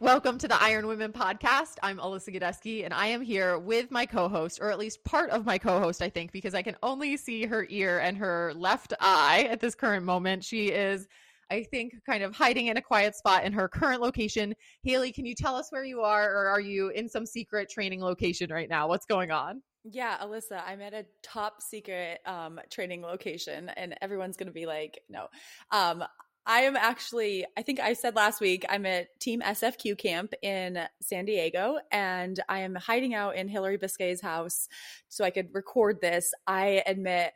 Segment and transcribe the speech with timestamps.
[0.00, 1.74] Welcome to the Iron Women podcast.
[1.82, 5.28] I'm Alyssa Godesky, and I am here with my co host, or at least part
[5.28, 8.54] of my co host, I think, because I can only see her ear and her
[8.56, 10.42] left eye at this current moment.
[10.42, 11.06] She is,
[11.50, 14.54] I think, kind of hiding in a quiet spot in her current location.
[14.84, 18.00] Haley, can you tell us where you are, or are you in some secret training
[18.00, 18.88] location right now?
[18.88, 19.60] What's going on?
[19.84, 24.64] Yeah, Alyssa, I'm at a top secret um, training location, and everyone's going to be
[24.64, 25.26] like, no.
[25.70, 26.04] Um,
[26.46, 30.80] I am actually, I think I said last week, I'm at Team SFQ camp in
[31.00, 34.68] San Diego and I am hiding out in Hillary Biscay's house
[35.08, 36.32] so I could record this.
[36.46, 37.32] I admit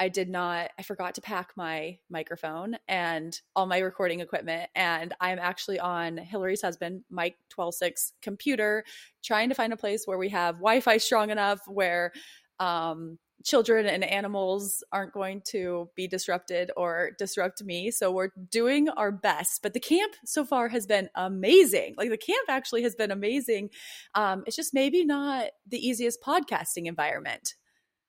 [0.00, 4.70] I did not, I forgot to pack my microphone and all my recording equipment.
[4.74, 8.84] And I'm actually on Hillary's husband, Maik Twelsiek computer,
[9.22, 12.12] trying to find a place where we have Wi Fi strong enough where
[12.58, 17.90] um, children and animals aren't going to be disrupted or disrupt me.
[17.90, 19.62] So we're doing our best.
[19.62, 21.94] But the camp so far has been amazing.
[21.96, 23.70] Like the camp actually has been amazing.
[24.14, 27.54] Um, it's just maybe not the easiest podcasting environment.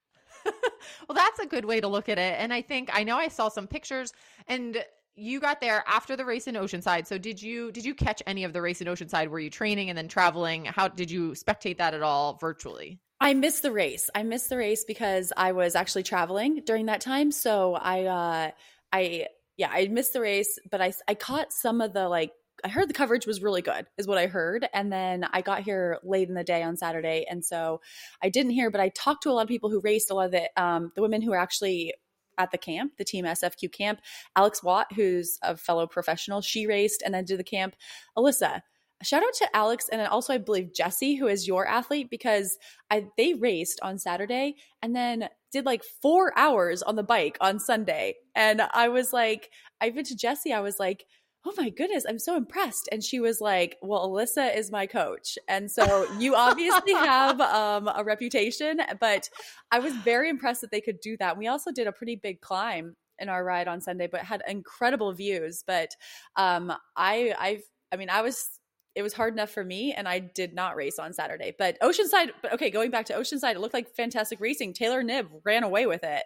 [0.45, 2.35] well, that's a good way to look at it.
[2.39, 4.11] And I think I know I saw some pictures
[4.47, 4.83] and
[5.15, 7.05] you got there after the race in Oceanside.
[7.05, 9.27] So did you did you catch any of the race in Oceanside?
[9.27, 10.65] Were you training and then traveling?
[10.65, 12.99] How did you spectate that at all virtually?
[13.21, 14.09] I missed the race.
[14.15, 17.31] I missed the race because I was actually traveling during that time.
[17.31, 18.51] So I, uh,
[18.91, 22.31] I, yeah, I missed the race, but I, I caught some of the like,
[22.65, 24.67] I heard the coverage was really good, is what I heard.
[24.73, 27.27] And then I got here late in the day on Saturday.
[27.29, 27.81] And so
[28.23, 30.25] I didn't hear, but I talked to a lot of people who raced, a lot
[30.25, 31.93] of the, um, the women who are actually
[32.39, 33.99] at the camp, the Team SFQ camp.
[34.35, 37.75] Alex Watt, who's a fellow professional, she raced and then did the camp.
[38.17, 38.61] Alyssa,
[39.03, 42.57] shout out to Alex and also I believe Jesse, who is your athlete, because
[42.89, 47.59] I they raced on Saturday and then did like four hours on the bike on
[47.59, 48.15] Sunday.
[48.35, 49.49] And I was like,
[49.81, 51.05] I went to Jesse, I was like,
[51.45, 52.87] oh my goodness, I'm so impressed.
[52.91, 55.37] And she was like, well, Alyssa is my coach.
[55.47, 59.29] And so you obviously have um, a reputation, but
[59.71, 61.37] I was very impressed that they could do that.
[61.37, 65.13] We also did a pretty big climb in our ride on Sunday, but had incredible
[65.13, 65.63] views.
[65.65, 65.95] But
[66.35, 68.47] um, I, I've, I mean, I was
[68.95, 71.53] it was hard enough for me and I did not race on Saturday.
[71.57, 74.73] But Oceanside, but okay, going back to Oceanside, it looked like fantastic racing.
[74.73, 76.23] Taylor Knibb ran away with it.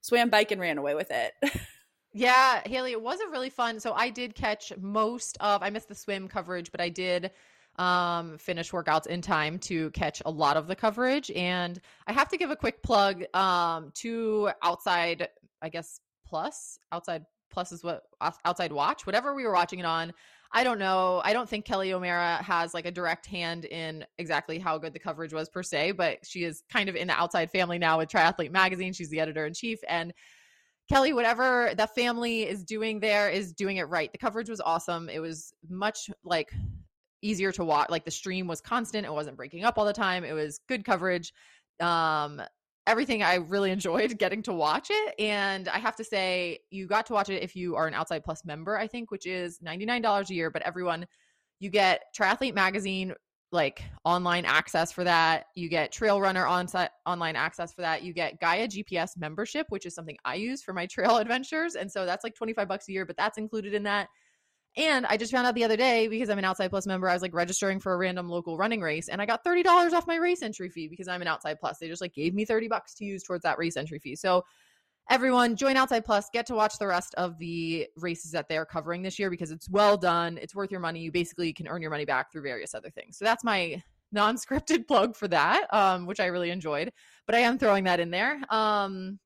[0.00, 1.32] Swam bike and ran away with it.
[2.12, 3.80] yeah, Haley, it was a really fun.
[3.80, 7.32] So I did catch most of I missed the swim coverage, but I did
[7.78, 12.30] um finish workouts in time to catch a lot of the coverage and I have
[12.30, 15.28] to give a quick plug um to outside
[15.60, 18.04] I guess plus outside plus is what
[18.46, 20.14] outside watch whatever we were watching it on
[20.52, 21.20] I don't know.
[21.24, 24.98] I don't think Kelly O'Mara has like a direct hand in exactly how good the
[24.98, 28.08] coverage was per se, but she is kind of in the outside family now with
[28.08, 28.92] Triathlete Magazine.
[28.92, 29.78] She's the editor in chief.
[29.88, 30.12] And
[30.88, 34.10] Kelly, whatever the family is doing there is doing it right.
[34.12, 35.08] The coverage was awesome.
[35.08, 36.52] It was much like
[37.22, 37.90] easier to watch.
[37.90, 39.04] Like the stream was constant.
[39.04, 40.24] It wasn't breaking up all the time.
[40.24, 41.32] It was good coverage.
[41.80, 42.40] Um,
[42.86, 45.14] everything I really enjoyed getting to watch it.
[45.18, 48.24] And I have to say, you got to watch it if you are an Outside
[48.24, 50.50] Plus member, I think, which is $99 a year.
[50.50, 51.06] But everyone,
[51.60, 53.14] you get Triathlete Magazine
[53.52, 55.46] like online access for that.
[55.54, 56.66] You get Trail Runner on
[57.06, 58.02] online access for that.
[58.02, 61.74] You get Gaia GPS membership, which is something I use for my trail adventures.
[61.74, 64.08] And so that's like 25 bucks a year, but that's included in that.
[64.76, 67.14] And I just found out the other day because I'm an Outside Plus member, I
[67.14, 70.16] was like registering for a random local running race and I got $30 off my
[70.16, 71.78] race entry fee because I'm an Outside Plus.
[71.78, 74.16] They just like gave me 30 bucks to use towards that race entry fee.
[74.16, 74.44] So
[75.08, 79.02] everyone join Outside Plus, get to watch the rest of the races that they're covering
[79.02, 80.38] this year because it's well done.
[80.42, 81.00] It's worth your money.
[81.00, 83.16] You basically can earn your money back through various other things.
[83.16, 83.82] So that's my
[84.12, 86.92] non-scripted plug for that, um, which I really enjoyed.
[87.24, 88.40] But I am throwing that in there.
[88.50, 89.18] Um,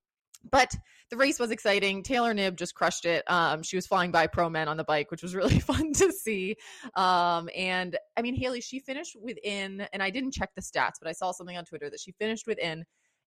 [0.48, 0.74] but
[1.10, 2.02] the race was exciting.
[2.02, 3.28] Taylor Knibb just crushed it.
[3.28, 6.12] Um, she was flying by pro men on the bike, which was really fun to
[6.12, 6.56] see.
[6.94, 11.08] Um, and I mean, Haley, she finished within, and I didn't check the stats, but
[11.08, 12.84] I saw something on Twitter that she finished within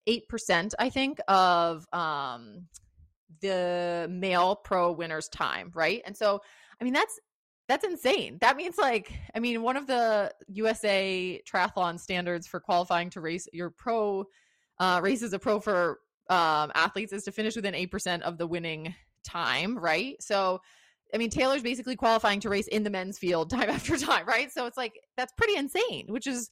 [0.07, 2.67] 8%, I think, of um,
[3.41, 6.01] the male pro winner's time, right?
[6.05, 6.39] And so,
[6.79, 7.19] I mean, that's
[7.69, 8.37] that's insane.
[8.41, 13.47] That means like, I mean, one of the USA triathlon standards for qualifying to race
[13.53, 14.25] your pro
[14.79, 15.99] uh, race as a pro for
[16.29, 20.21] um, athletes is to finish within 8% of the winning time, right?
[20.21, 20.61] So,
[21.13, 24.51] I mean, Taylor's basically qualifying to race in the men's field time after time, right?
[24.51, 26.49] So it's like, that's pretty insane, which is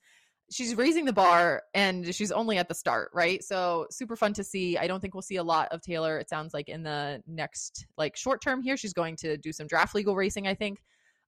[0.52, 3.42] she's raising the bar and she's only at the start, right?
[3.44, 4.78] So super fun to see.
[4.78, 6.18] I don't think we'll see a lot of Taylor.
[6.18, 9.68] It sounds like in the next like short term here, she's going to do some
[9.68, 10.80] draft legal racing, I think.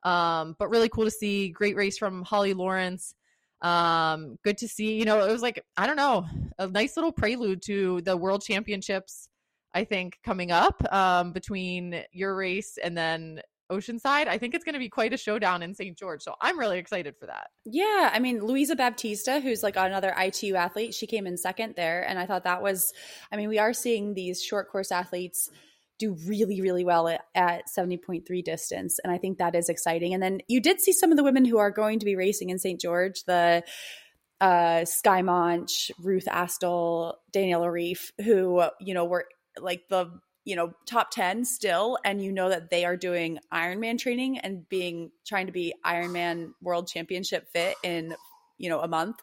[0.03, 1.49] Um, but really cool to see.
[1.49, 3.15] Great race from Holly Lawrence.
[3.63, 4.93] Um, good to see.
[4.99, 6.25] You know, it was like I don't know,
[6.59, 9.29] a nice little prelude to the World Championships.
[9.73, 14.27] I think coming up um, between your race and then Oceanside.
[14.27, 15.97] I think it's going to be quite a showdown in St.
[15.97, 16.21] George.
[16.21, 17.47] So I'm really excited for that.
[17.65, 18.11] Yeah.
[18.13, 22.07] I mean, Luisa Baptista, who's like another ITU athlete, she came in second there.
[22.07, 22.93] And I thought that was,
[23.31, 25.49] I mean, we are seeing these short course athletes
[26.03, 28.99] do really, really well at, at 70.3 distance.
[29.03, 30.13] And I think that is exciting.
[30.13, 32.49] And then you did see some of the women who are going to be racing
[32.49, 32.79] in St.
[32.79, 33.63] George, the
[34.41, 39.25] uh, Skye Moench, Ruth Astle, Daniela Ryf, who, you know, were
[39.59, 40.11] like the
[40.45, 44.67] you know top 10 still and you know that they are doing ironman training and
[44.67, 48.13] being trying to be ironman world championship fit in
[48.57, 49.15] you know a month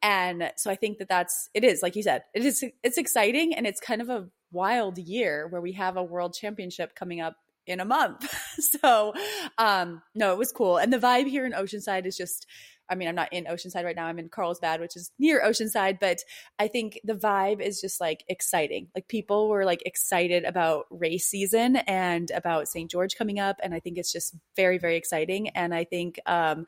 [0.00, 3.54] and so i think that that's it is like you said it is it's exciting
[3.54, 7.36] and it's kind of a wild year where we have a world championship coming up
[7.66, 8.30] in a month
[8.82, 9.12] so
[9.58, 12.46] um no it was cool and the vibe here in oceanside is just
[12.88, 14.06] I mean, I'm not in Oceanside right now.
[14.06, 16.18] I'm in Carlsbad, which is near Oceanside, but
[16.58, 18.88] I think the vibe is just like exciting.
[18.94, 22.90] Like people were like excited about race season and about St.
[22.90, 23.56] George coming up.
[23.62, 25.48] And I think it's just very, very exciting.
[25.50, 26.66] And I think, um,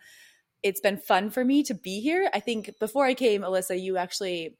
[0.63, 2.31] it's been fun for me to be here.
[2.33, 4.57] I think before I came, Alyssa, you actually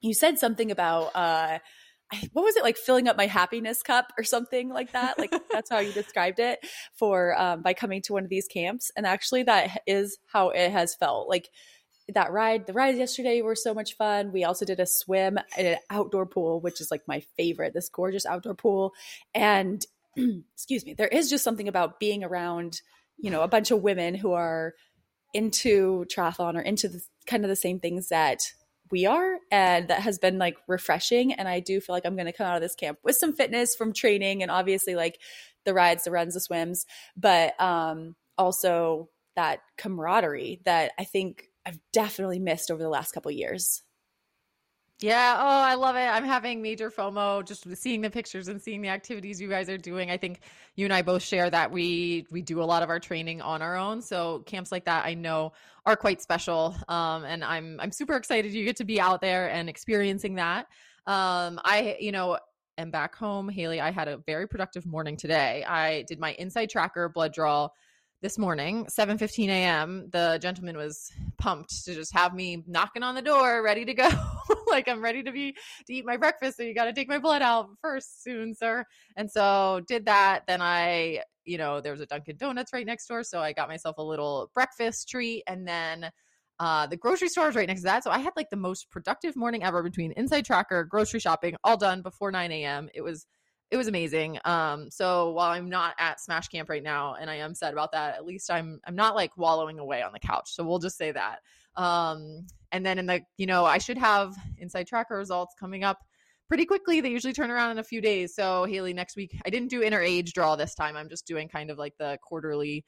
[0.00, 1.58] you said something about uh
[2.32, 5.18] what was it like filling up my happiness cup or something like that?
[5.18, 6.60] Like that's how you described it
[6.94, 8.90] for um, by coming to one of these camps.
[8.96, 11.28] And actually that is how it has felt.
[11.28, 11.48] Like
[12.14, 14.32] that ride the rides yesterday were so much fun.
[14.32, 17.88] We also did a swim at an outdoor pool which is like my favorite this
[17.88, 18.92] gorgeous outdoor pool.
[19.34, 19.84] And
[20.54, 22.80] excuse me there is just something about being around
[23.18, 24.74] you know a bunch of women who are
[25.34, 28.40] into triathlon or into the, kind of the same things that
[28.90, 32.26] we are and that has been like refreshing and i do feel like i'm going
[32.26, 35.20] to come out of this camp with some fitness from training and obviously like
[35.64, 36.86] the rides the runs the swims
[37.16, 43.30] but um also that camaraderie that i think i've definitely missed over the last couple
[43.30, 43.82] years
[45.00, 45.36] yeah.
[45.38, 46.08] Oh, I love it.
[46.08, 49.76] I'm having major FOMO just seeing the pictures and seeing the activities you guys are
[49.76, 50.10] doing.
[50.10, 50.40] I think
[50.74, 53.60] you and I both share that we we do a lot of our training on
[53.60, 54.00] our own.
[54.00, 55.52] So camps like that I know
[55.84, 56.74] are quite special.
[56.88, 60.66] Um, and I'm I'm super excited you get to be out there and experiencing that.
[61.06, 62.38] Um, I you know
[62.78, 63.50] am back home.
[63.50, 65.62] Haley, I had a very productive morning today.
[65.64, 67.68] I did my InsideTracker blood draw
[68.26, 70.08] this morning 7:15 a.m.
[70.10, 74.08] the gentleman was pumped to just have me knocking on the door ready to go
[74.66, 75.52] like I'm ready to be
[75.86, 78.84] to eat my breakfast so you got to take my blood out first soon sir
[79.16, 83.06] and so did that then I you know there was a Dunkin Donuts right next
[83.06, 86.10] door so I got myself a little breakfast treat and then
[86.58, 88.02] uh, the grocery store is right next to that.
[88.02, 92.00] So I had like the most productive morning ever between InsideTracker, grocery shopping, all done
[92.00, 92.88] before 9 a.m.
[92.94, 93.26] It was
[93.70, 94.38] it was amazing.
[94.44, 97.92] Um, so while I'm not at Smash Camp right now, and I am sad about
[97.92, 100.52] that, at least I'm I'm not like wallowing away on the couch.
[100.52, 101.40] So we'll just say that.
[101.76, 105.98] Um, and then in the you know I should have InsideTracker results coming up
[106.48, 107.00] pretty quickly.
[107.00, 108.34] They usually turn around in a few days.
[108.34, 110.96] So Haley, next week I didn't do InnerAge draw this time.
[110.96, 112.84] I'm just doing kind of like the quarterly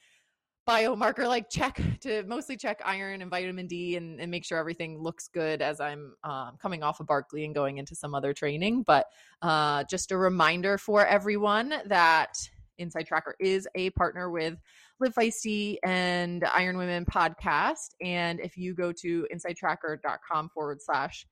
[0.69, 4.99] biomarker like check to mostly check iron and vitamin D and, and make sure everything
[5.03, 8.83] looks good as I'm um, coming off of Barkley and going into some other training.
[8.83, 9.07] But
[9.41, 12.35] uh, just a reminder for everyone that
[12.79, 14.59] InsideTracker is a partner with
[15.01, 17.95] Live Feisty and Iron Women podcast.
[18.03, 21.27] And if you go to insidetracker.com forward slash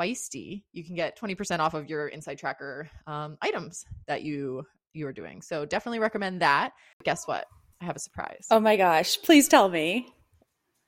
[0.00, 5.12] feisty, you can get 20% off of your InsideTracker um, items that you you are
[5.12, 5.40] doing.
[5.40, 6.72] So definitely recommend that.
[7.04, 7.46] Guess what?
[7.80, 8.46] I have a surprise.
[8.50, 9.18] Oh my gosh.
[9.22, 10.12] Please tell me.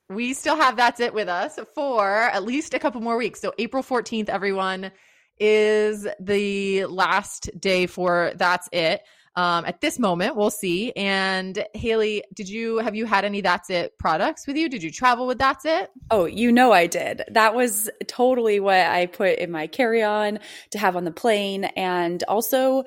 [0.09, 3.41] We still have That's It with us for at least a couple more weeks.
[3.41, 4.91] So, April 14th, everyone,
[5.39, 9.01] is the last day for That's It.
[9.35, 10.91] Um, at this moment, we'll see.
[10.91, 14.69] And Haley, did you have you had any That's It products with you?
[14.69, 15.89] Did you travel with That's It?
[16.11, 17.23] Oh, you know I did.
[17.31, 20.37] That was totally what I put in my carry on
[20.71, 21.63] to have on the plane.
[21.63, 22.83] And also,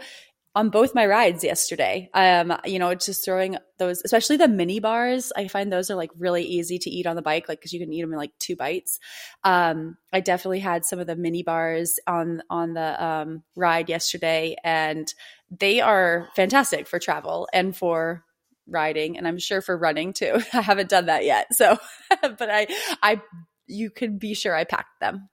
[0.57, 2.09] on both my rides yesterday.
[2.15, 5.31] Um, you know, just throwing those, especially the mini bars.
[5.37, 7.79] I find those are like really easy to eat on the bike, like because you
[7.79, 8.99] can eat them in like two bites.
[9.45, 14.57] Um, I definitely had some of the mini bars on on the um, ride yesterday,
[14.65, 15.13] and
[15.51, 18.25] they are fantastic for travel and for
[18.67, 20.41] riding, and I'm sure for running too.
[20.55, 21.77] I haven't done that yet, so
[22.23, 22.67] but I
[23.03, 23.21] I
[23.67, 25.29] you can be sure I packed them.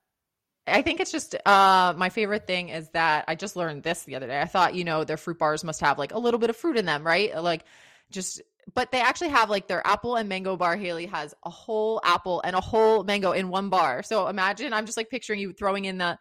[0.66, 4.16] I think it's just uh, my favorite thing is that I just learned this the
[4.16, 4.40] other day.
[4.40, 6.78] I thought, you know, their fruit bars must have like a little bit of fruit
[6.78, 7.42] in them, right?
[7.42, 7.64] Like
[8.10, 8.40] just
[8.74, 10.76] but they actually have like their apple and mango bar.
[10.76, 14.02] Haley has a whole apple and a whole mango in one bar.
[14.02, 16.18] So imagine I'm just like picturing you throwing in the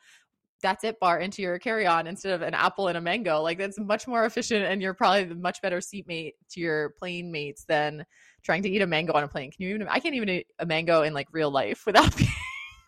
[0.62, 3.42] that's it bar into your carry on instead of an apple and a mango.
[3.42, 7.32] Like that's much more efficient and you're probably the much better seatmate to your plane
[7.32, 8.06] mates than
[8.44, 9.52] trying to eat a mango on a plane.
[9.52, 12.30] Can you even I can't even eat a mango in like real life without being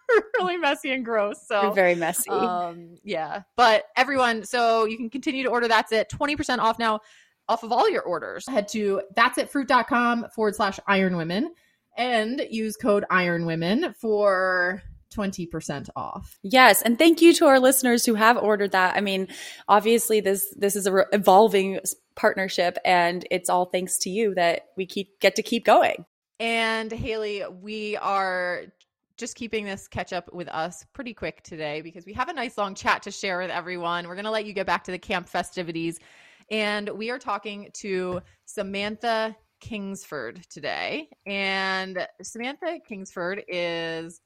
[0.39, 1.45] really messy and gross.
[1.47, 2.29] So very messy.
[2.29, 3.43] um, yeah.
[3.55, 6.09] But everyone, so you can continue to order That's It.
[6.09, 6.99] 20% off now
[7.47, 8.47] off of all your orders.
[8.47, 11.53] Head to thatsitfruit.com forward slash iron women
[11.97, 14.81] and use code iron women for
[15.15, 16.37] 20% off.
[16.43, 18.97] Yes, and thank you to our listeners who have ordered that.
[18.97, 19.27] I mean,
[19.67, 21.79] obviously this this is a re- evolving
[22.15, 26.05] partnership and it's all thanks to you that we keep get to keep going.
[26.39, 28.63] And Haley, we are
[29.17, 32.57] just keeping this catch up with us pretty quick today because we have a nice
[32.57, 34.07] long chat to share with everyone.
[34.07, 35.99] We're going to let you get back to the camp festivities.
[36.51, 41.09] And we are talking to Samantha Kingsford today.
[41.25, 44.21] And Samantha Kingsford is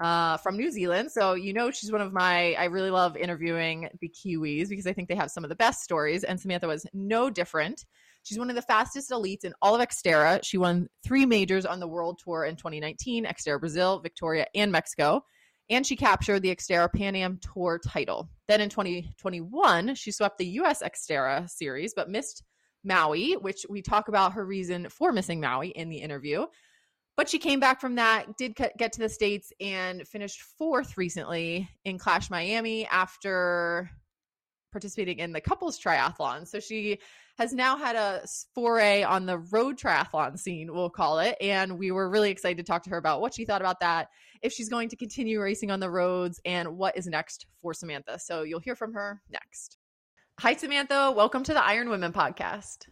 [0.00, 1.10] uh, from New Zealand.
[1.10, 4.92] So, you know, she's one of my, I really love interviewing the Kiwis because I
[4.92, 6.24] think they have some of the best stories.
[6.24, 7.84] And Samantha was no different.
[8.24, 10.40] She's one of the fastest elites in all of Xterra.
[10.42, 15.22] She won three majors on the world tour in 2019 Xterra Brazil, Victoria, and Mexico.
[15.70, 18.28] And she captured the Xterra Pan Am Tour title.
[18.48, 22.42] Then in 2021, she swept the US Xterra series, but missed
[22.82, 26.46] Maui, which we talk about her reason for missing Maui in the interview.
[27.16, 31.68] But she came back from that, did get to the States, and finished fourth recently
[31.84, 33.90] in Clash Miami after
[34.72, 36.46] participating in the couples triathlon.
[36.48, 36.98] So she
[37.36, 38.22] has now had a
[38.54, 41.36] foray on the road triathlon scene, we'll call it.
[41.40, 44.08] And we were really excited to talk to her about what she thought about that,
[44.42, 48.18] if she's going to continue racing on the roads, and what is next for Samantha.
[48.18, 49.78] So you'll hear from her next.
[50.40, 51.12] Hi, Samantha.
[51.14, 52.86] Welcome to the Iron Women podcast.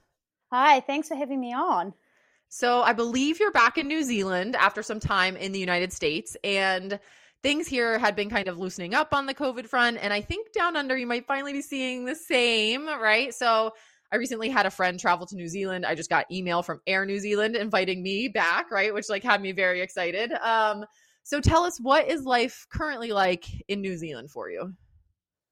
[0.51, 1.95] Hi, thanks for having me on.
[2.49, 6.37] So I believe you're back in New Zealand after some time in the United States.
[6.45, 6.99] And
[7.43, 9.99] things here had been kind of loosening up on the COVID front.
[10.01, 13.33] And I think down under, you might finally be seeing the same, right?
[13.35, 13.73] So
[14.13, 15.87] I recently had a friend travel to New Zealand.
[15.87, 18.93] I just got email from Air New Zealand inviting me back, right?
[18.93, 20.33] Which like had me very excited.
[20.33, 20.85] Um,
[21.23, 24.75] so tell us what is life currently like in New Zealand for you?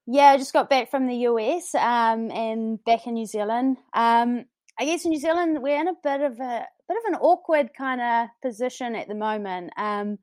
[0.06, 3.78] Yeah, I just got back from the US um, and back in New Zealand.
[3.94, 4.44] Um,
[4.78, 7.70] I guess in New Zealand we're in a bit of a bit of an awkward
[7.76, 9.72] kind of position at the moment.
[9.78, 10.18] Um,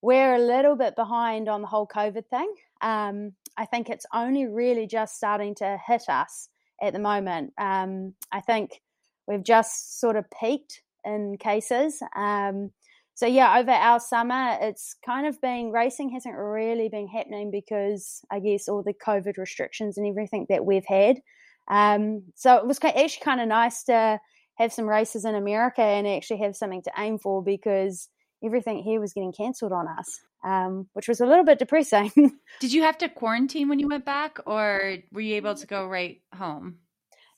[0.00, 2.52] we're a little bit behind on the whole COVID thing.
[2.82, 6.48] Um, I think it's only really just starting to hit us
[6.82, 7.52] at the moment.
[7.58, 8.80] Um, I think
[9.26, 12.02] we've just sort of peaked in cases.
[12.16, 12.70] Um,
[13.14, 18.22] so yeah, over our summer, it's kind of been racing hasn't really been happening because
[18.30, 21.20] I guess all the COVID restrictions and everything that we've had.
[21.68, 24.18] Um, so it was actually kind of nice to
[24.56, 28.08] have some races in America and actually have something to aim for because
[28.44, 32.10] everything here was getting cancelled on us, um, which was a little bit depressing.
[32.60, 35.86] Did you have to quarantine when you went back, or were you able to go
[35.86, 36.78] right home?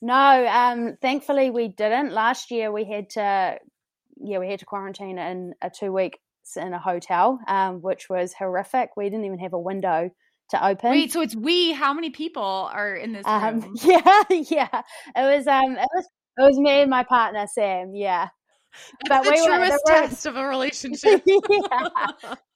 [0.01, 2.11] no, um, thankfully we didn't.
[2.11, 3.57] Last year we had to,
[4.17, 6.19] yeah, we had to quarantine in a two weeks
[6.57, 8.89] in a hotel, um, which was horrific.
[8.97, 10.09] We didn't even have a window
[10.49, 10.89] to open.
[10.91, 11.71] Wait, so it's we.
[11.71, 13.75] How many people are in this Um, room?
[13.81, 14.81] yeah, yeah.
[15.15, 16.05] It was um, it was
[16.37, 17.95] it was me and my partner Sam.
[17.95, 18.27] Yeah,
[19.07, 21.21] That's the we truest test of a relationship.
[21.25, 21.89] yeah.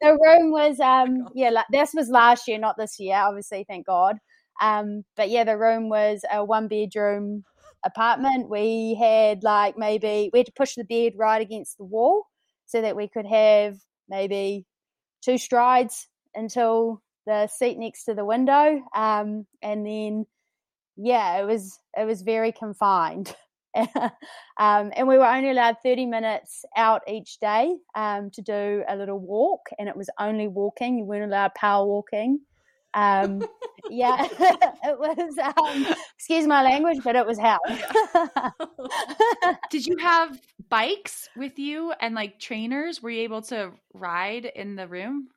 [0.01, 1.49] The room was um, yeah.
[1.49, 3.15] Like, this was last year, not this year.
[3.15, 4.17] Obviously, thank God.
[4.61, 7.43] Um, but yeah, the room was a one bedroom
[7.85, 8.49] apartment.
[8.49, 12.25] We had like maybe we had to push the bed right against the wall
[12.65, 13.77] so that we could have
[14.09, 14.65] maybe
[15.23, 18.81] two strides until the seat next to the window.
[18.95, 20.25] Um, and then
[20.95, 23.35] yeah, it was it was very confined.
[24.57, 28.95] um, and we were only allowed 30 minutes out each day um, to do a
[28.95, 30.97] little walk, and it was only walking.
[30.97, 32.39] You weren't allowed power walking.
[32.93, 33.43] Um,
[33.89, 35.37] yeah, it was.
[35.37, 37.59] Um, excuse my language, but it was hell.
[39.69, 43.01] Did you have bikes with you and like trainers?
[43.01, 45.29] Were you able to ride in the room?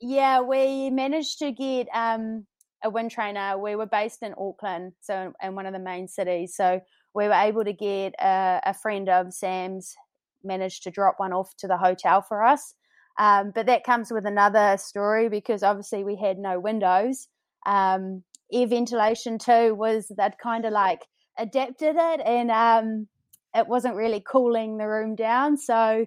[0.00, 2.46] yeah, we managed to get um,
[2.84, 3.58] a wind trainer.
[3.58, 6.54] We were based in Auckland, so in one of the main cities.
[6.54, 6.80] So
[7.18, 9.96] we were able to get a, a friend of Sam's
[10.44, 12.74] managed to drop one off to the hotel for us.
[13.18, 17.26] Um, but that comes with another story because obviously we had no windows.
[17.66, 18.22] Um,
[18.52, 21.06] air ventilation too was that kind of like
[21.36, 23.08] adapted it, and um,
[23.52, 25.56] it wasn't really cooling the room down.
[25.56, 26.06] So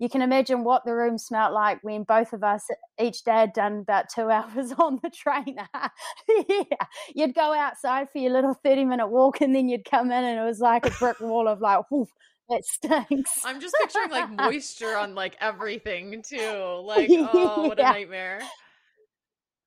[0.00, 2.66] you can imagine what the room smelt like when both of us
[2.98, 5.68] each day had done about two hours on the trainer.
[6.48, 10.24] yeah, you'd go outside for your little thirty minute walk, and then you'd come in,
[10.24, 12.08] and it was like a brick wall of like, whew,
[12.48, 13.44] It stinks.
[13.44, 16.82] I'm just picturing like moisture on like everything too.
[16.90, 18.40] Like, oh, what a nightmare.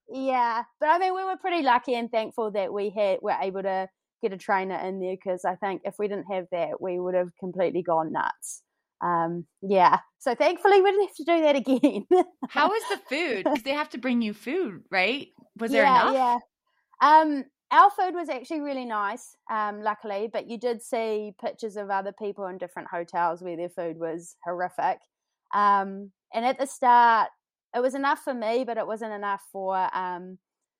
[0.10, 3.62] Yeah, but I mean, we were pretty lucky and thankful that we had were able
[3.62, 3.88] to
[4.22, 7.14] get a trainer in there because I think if we didn't have that, we would
[7.14, 8.64] have completely gone nuts.
[9.04, 12.26] Um, yeah, so thankfully we didn't have to do that again.
[12.50, 13.44] How was the food?
[13.44, 15.28] Because they have to bring you food, right?
[15.60, 16.42] Was there yeah, enough?
[17.02, 17.20] Yeah.
[17.22, 21.90] Um, our food was actually really nice, um, luckily, but you did see pictures of
[21.90, 25.00] other people in different hotels where their food was horrific.
[25.54, 27.30] Um, and at the start,
[27.76, 30.38] it was enough for me, but it wasn't enough for um,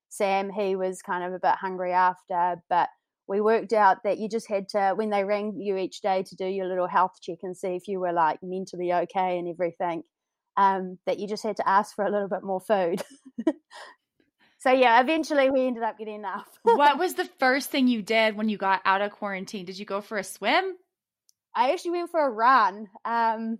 [0.10, 0.50] Sam.
[0.50, 2.90] He was kind of a bit hungry after, but
[3.28, 6.36] we worked out that you just had to, when they rang you each day to
[6.36, 10.04] do your little health check and see if you were like mentally okay and everything,
[10.58, 13.02] um, that you just had to ask for a little bit more food.
[14.60, 16.48] so yeah, eventually we ended up getting enough.
[16.64, 19.66] what was the first thing you did when you got out of quarantine?
[19.66, 20.76] Did you go for a swim?
[21.56, 22.88] I actually went for a run.
[23.06, 23.60] Um,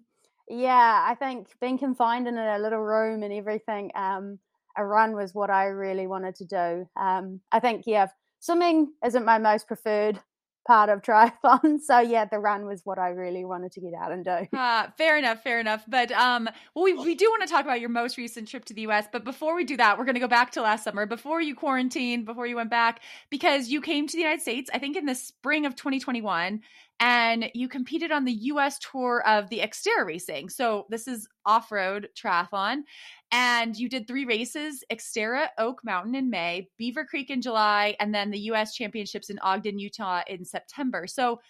[0.50, 4.40] yeah, I think being confined in a little room and everything, um,
[4.76, 6.90] a run was what I really wanted to do.
[7.00, 8.08] Um, I think, yeah,
[8.44, 10.20] swimming isn't my most preferred
[10.68, 11.80] part of triathlon.
[11.80, 14.58] So, yeah, the run was what I really wanted to get out and do.
[14.58, 15.84] Uh, fair enough, fair enough.
[15.88, 18.74] But um, well, we, we do want to talk about your most recent trip to
[18.74, 19.08] the US.
[19.12, 21.56] But before we do that, we're going to go back to last summer, before you
[21.56, 25.06] quarantined, before you went back, because you came to the United States, I think in
[25.06, 26.62] the spring of 2021,
[27.04, 30.48] and you competed on the US tour of the Xterra racing.
[30.48, 32.84] So this is off road triathlon.
[33.30, 38.16] And you did three races Xterra, Oak Mountain in May, Beaver Creek in July, and
[38.16, 41.06] then the US Championships in Ogden, Utah in September.
[41.06, 41.42] So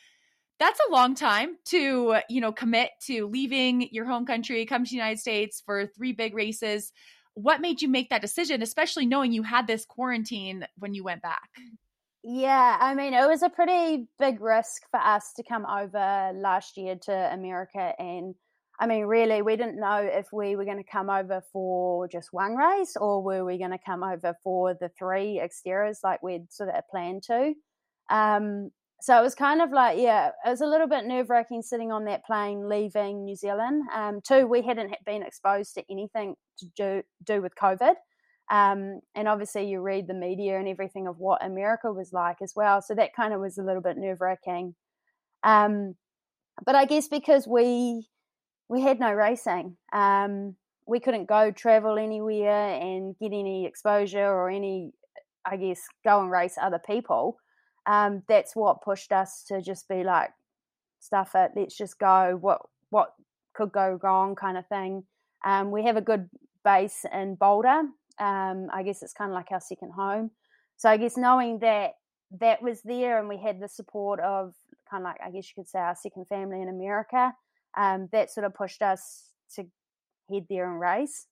[0.58, 4.90] that's a long time to you know commit to leaving your home country come to
[4.90, 6.94] the united states for three big races
[7.34, 11.24] what made you make that decision especially knowing you had this quarantine when you went
[11.24, 11.50] back
[12.24, 16.78] Yeah, I mean, it was a pretty big risk for us to come over last
[16.78, 17.94] year to America.
[18.00, 18.36] And
[18.80, 22.30] I mean, really, we didn't know if we were going to come over for just
[22.32, 26.52] one race or were we going to come over for the three Xterras like we'd
[26.52, 27.54] sort of planned to.
[28.10, 31.62] Um, so it was kind of like, yeah, it was a little bit nerve wracking
[31.62, 33.84] sitting on that plane leaving New Zealand.
[33.94, 37.96] Um, two, we hadn't been exposed to anything to do, do with COVID.
[38.54, 42.54] Um, and obviously, you read the media and everything of what America was like as
[42.56, 42.84] well.
[42.84, 44.76] So that kind of was a little bit nerve wracking.
[45.42, 45.96] Um,
[46.64, 48.08] but I guess because we
[48.70, 54.52] we had no racing, um, we couldn't go travel anywhere and get any exposure or
[54.52, 54.94] any,
[55.44, 57.38] I guess, go and race other people.
[57.88, 60.30] Um, that's what pushed us to just be like,
[61.00, 62.38] stuff it, let's just go.
[62.40, 62.62] What
[62.92, 63.16] what
[63.56, 65.06] could go wrong, kind of thing.
[65.44, 66.30] Um, we have a good
[66.64, 67.82] base in Boulder.
[68.20, 70.32] Um, I guess it's kind of like our second home.
[70.78, 71.94] So I guess knowing that
[72.40, 74.54] that was there and we had the support of
[74.90, 77.34] kind of like I guess you could say our second family in America,
[77.78, 79.66] um, that sort of pushed us to
[80.32, 81.28] head there and race.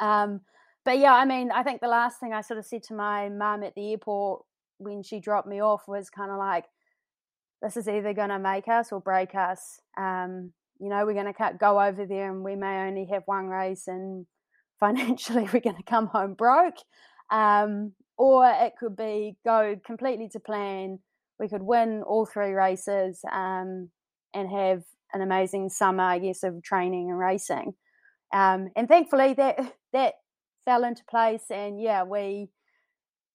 [0.00, 0.40] Um,
[0.84, 3.28] but yeah, I mean, I think the last thing I sort of said to my
[3.28, 4.42] mum at the airport
[4.78, 6.64] when she dropped me off was kind of like,
[7.62, 11.32] "This is either going to make us or break us." Um, you know, we're going
[11.32, 14.26] to go over there and we may only have one race and
[14.80, 16.76] financially we're going to come home broke.
[17.30, 20.98] Um, or it could be go completely to plan.
[21.38, 23.90] We could win all three races um,
[24.34, 27.74] and have an amazing summer, I guess, of training and racing.
[28.34, 29.58] Um, and thankfully that
[29.92, 30.14] that
[30.64, 31.44] fell into place.
[31.50, 32.48] And yeah, we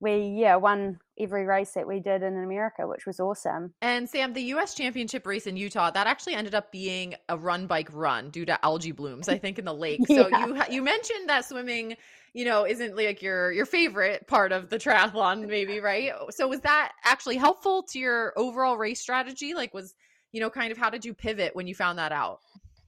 [0.04, 3.74] we yeah won every race that we did in America, which was awesome.
[3.82, 4.76] And Sam, the U.S.
[4.76, 8.64] Championship race in Utah that actually ended up being a run bike run due to
[8.66, 10.02] algae blooms, I think, in the lake.
[10.08, 11.96] So you you mentioned that swimming,
[12.34, 16.12] you know, isn't like your your favorite part of the triathlon, maybe, right?
[16.32, 19.54] So was that actually helpful to your overall race strategy?
[19.54, 19.96] Like, was
[20.34, 22.40] you know, kind of how did you pivot when you found that out?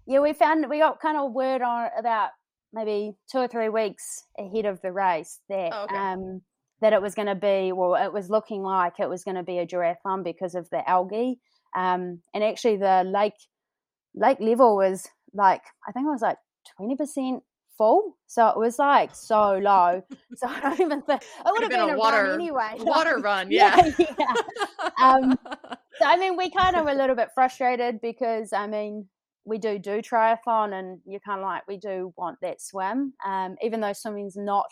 [0.06, 2.32] Yeah, we found we got kind of word on about
[2.74, 5.96] maybe two or three weeks ahead of the race that Oh, okay.
[5.96, 6.42] um
[6.82, 9.44] that it was going to be well it was looking like it was going to
[9.44, 11.40] be a duathlon because of the algae
[11.76, 13.34] um and actually the lake
[14.14, 16.38] lake level was like i think it was like
[16.80, 17.42] 20%
[17.78, 20.02] full so it was like so low
[20.36, 23.52] so i don't even think it would have been, a, water run anyway water run,
[23.52, 23.92] yeah.
[23.98, 24.34] yeah.
[25.02, 25.38] Um,
[26.00, 29.08] so I mean, we kind of were a little bit frustrated because I mean,
[29.46, 33.56] we do do triathlon, and you're kind of like we do want that swim, um,
[33.62, 34.66] even though swimming's not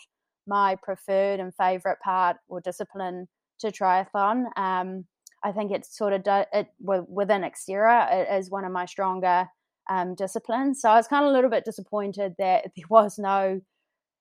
[0.46, 3.28] my preferred and favorite part or discipline
[3.60, 4.46] to triathlon.
[4.56, 5.04] Um,
[5.42, 9.48] I think it's sort of do, it within Xterra it is one of my stronger
[9.90, 10.80] um, disciplines.
[10.80, 13.60] So I was kind of a little bit disappointed that there was no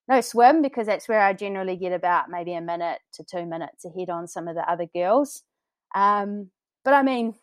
[0.10, 3.86] no swim because that's where I generally get about maybe a minute to two minutes
[3.86, 5.44] ahead on some of the other girls.
[5.96, 6.50] Um,
[6.84, 7.36] but I mean,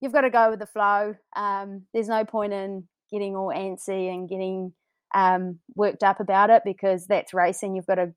[0.00, 1.14] you've got to go with the flow.
[1.36, 4.72] Um, there's no point in getting all antsy and getting
[5.14, 7.74] um, worked up about it because that's racing.
[7.76, 8.12] You've got to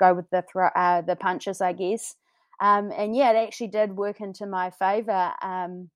[0.00, 2.14] go with the thro- uh, the punches, I guess.
[2.60, 5.32] Um, and yeah, it actually did work into my favor.
[5.42, 5.90] Um,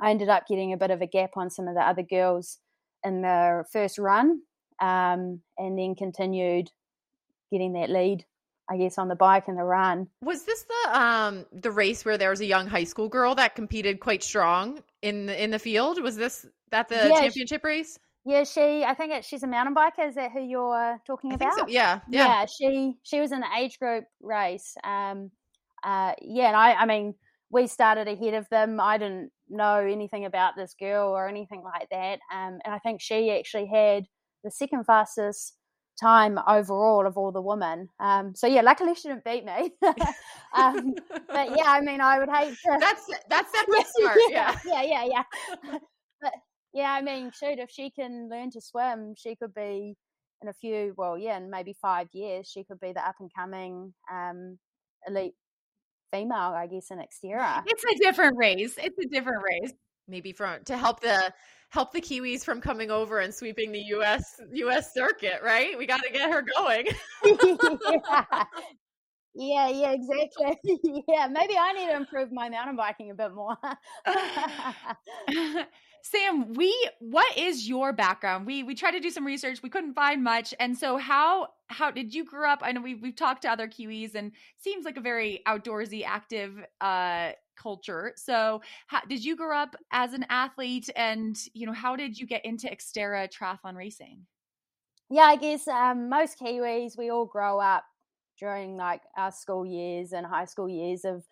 [0.00, 2.58] I ended up getting a bit of a gap on some of the other girls
[3.04, 4.40] in the first run,
[4.80, 6.70] um, and then continued
[7.50, 8.24] getting that lead.
[8.68, 10.08] I guess on the bike and the run.
[10.22, 13.54] Was this the um the race where there was a young high school girl that
[13.54, 16.02] competed quite strong in the in the field?
[16.02, 17.96] Was this that the Yeah, she- championship race?
[18.26, 18.84] Yeah, she.
[18.84, 20.08] I think it, she's a mountain biker.
[20.08, 21.58] Is that who you're talking I about?
[21.58, 21.66] so.
[21.68, 22.44] Yeah, yeah.
[22.46, 24.74] she she was in the age group race.
[24.82, 25.30] Um,
[25.84, 27.14] uh, yeah, and I, I mean,
[27.50, 28.80] we started ahead of them.
[28.80, 32.18] I didn't know anything about this girl or anything like that.
[32.34, 34.06] Um, and I think she actually had
[34.42, 35.54] the second fastest
[36.00, 37.88] time overall of all the women.
[38.00, 39.70] Um, so yeah, luckily she didn't beat me.
[40.56, 40.94] um,
[41.28, 42.76] but yeah, I mean, I would hate to.
[42.80, 44.18] That's that's definitely smart.
[44.30, 44.58] Yeah.
[44.66, 45.22] yeah, yeah, yeah.
[46.20, 46.32] but
[46.76, 49.96] yeah, I mean, shoot, if she can learn to swim, she could be
[50.42, 53.30] in a few, well, yeah, in maybe five years, she could be the up and
[53.34, 54.58] coming um,
[55.08, 55.32] elite
[56.10, 57.62] female, I guess, in Xterra.
[57.66, 58.74] It's a different race.
[58.76, 59.72] It's a different race.
[60.06, 61.32] Maybe from to help the
[61.70, 65.76] help the Kiwis from coming over and sweeping the US US circuit, right?
[65.78, 66.86] We got to get her going.
[67.24, 68.44] yeah.
[69.34, 70.58] yeah, yeah, exactly.
[71.08, 73.56] yeah, maybe I need to improve my mountain biking a bit more.
[76.10, 78.46] Sam, we what is your background?
[78.46, 80.54] We we tried to do some research, we couldn't find much.
[80.60, 82.60] And so how how did you grow up?
[82.62, 86.52] I know we we've talked to other Kiwis and seems like a very outdoorsy active
[86.80, 88.12] uh culture.
[88.16, 92.26] So how, did you grow up as an athlete and you know how did you
[92.26, 94.26] get into Xterra triathlon racing?
[95.08, 97.84] yeah, I guess um, most Kiwis, we all grow up
[98.38, 101.24] during like our school years and high school years of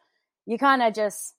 [0.46, 1.34] you kind of just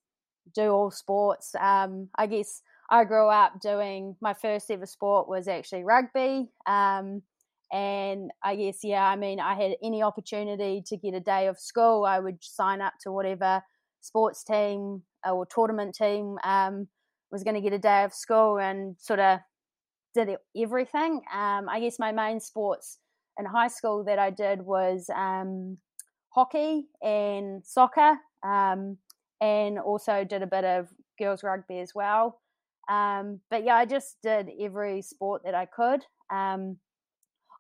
[0.54, 1.56] do all sports.
[1.56, 6.50] Um, I guess I grew up doing my first ever sport was actually rugby.
[6.68, 7.24] Um,
[7.72, 11.60] and I guess, yeah, I mean, I had any opportunity to get a day of
[11.60, 13.64] school, I would sign up to whatever
[14.02, 16.88] sports team or tournament team um,
[17.32, 19.40] was going to get a day of school and sort of
[20.14, 21.22] did everything.
[21.34, 23.00] Um, I guess my main sports
[23.38, 25.78] in high school that I did was um,
[26.30, 28.98] hockey and soccer, um,
[29.42, 32.40] and also did a bit of girls rugby as well.
[32.88, 36.02] Um, but yeah, I just did every sport that I could.
[36.32, 36.78] Um,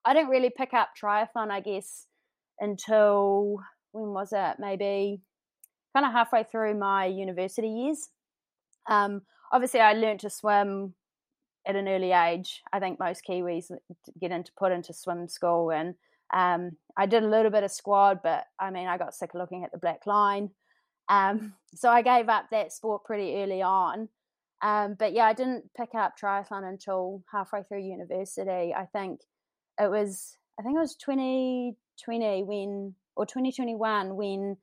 [0.06, 2.06] I didn't really pick up triathlon, I guess,
[2.60, 3.60] until
[3.92, 4.58] when was it?
[4.60, 5.22] Maybe
[5.96, 8.10] kind of halfway through my university years.
[8.88, 10.94] Um, obviously, I learned to swim
[11.66, 12.62] at an early age.
[12.72, 13.72] I think most Kiwis
[14.20, 15.96] get into put into swim school, and
[16.34, 19.40] um, I did a little bit of squad, but I mean, I got sick of
[19.40, 20.52] looking at the black line,
[21.10, 24.10] um, so I gave up that sport pretty early on.
[24.62, 28.74] Um, but yeah, I didn't pick up triathlon until halfway through university.
[28.74, 29.22] I think
[29.80, 34.58] it was, I think it was 2020 when, or 2021 when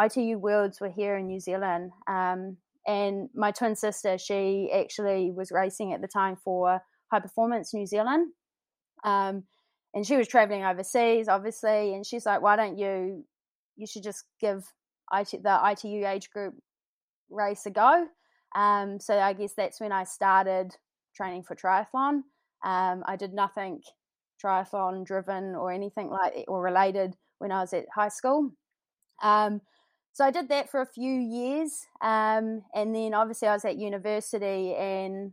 [0.00, 1.92] ITU Worlds were here in New Zealand.
[2.06, 7.72] Um, and my twin sister, she actually was racing at the time for High Performance
[7.72, 8.32] New Zealand.
[9.04, 9.44] Um,
[9.94, 11.94] and she was traveling overseas, obviously.
[11.94, 13.24] And she's like, why don't you,
[13.76, 14.64] you should just give
[15.12, 16.54] IT, the ITU age group
[17.30, 18.06] race a go.
[18.54, 20.76] Um, so I guess that's when I started
[21.14, 22.22] training for triathlon.
[22.64, 23.80] Um, I did nothing
[24.42, 28.52] triathlon driven or anything like or related when I was at high school.
[29.22, 29.60] Um,
[30.12, 33.78] so I did that for a few years, um, and then obviously I was at
[33.78, 35.32] university, and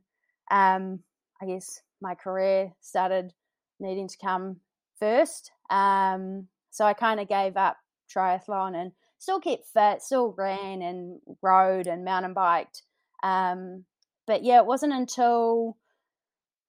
[0.52, 1.00] um,
[1.42, 3.34] I guess my career started
[3.80, 4.62] needing to come
[4.98, 5.52] first.
[5.70, 7.78] Um, so I kind of gave up
[8.10, 12.84] triathlon and still kept fit, still ran and rode and mountain biked.
[13.24, 13.86] Um,
[14.28, 15.78] but yeah, it wasn't until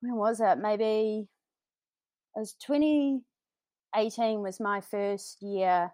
[0.00, 0.58] when was it?
[0.58, 1.28] Maybe
[2.34, 5.92] it was 2018 was my first year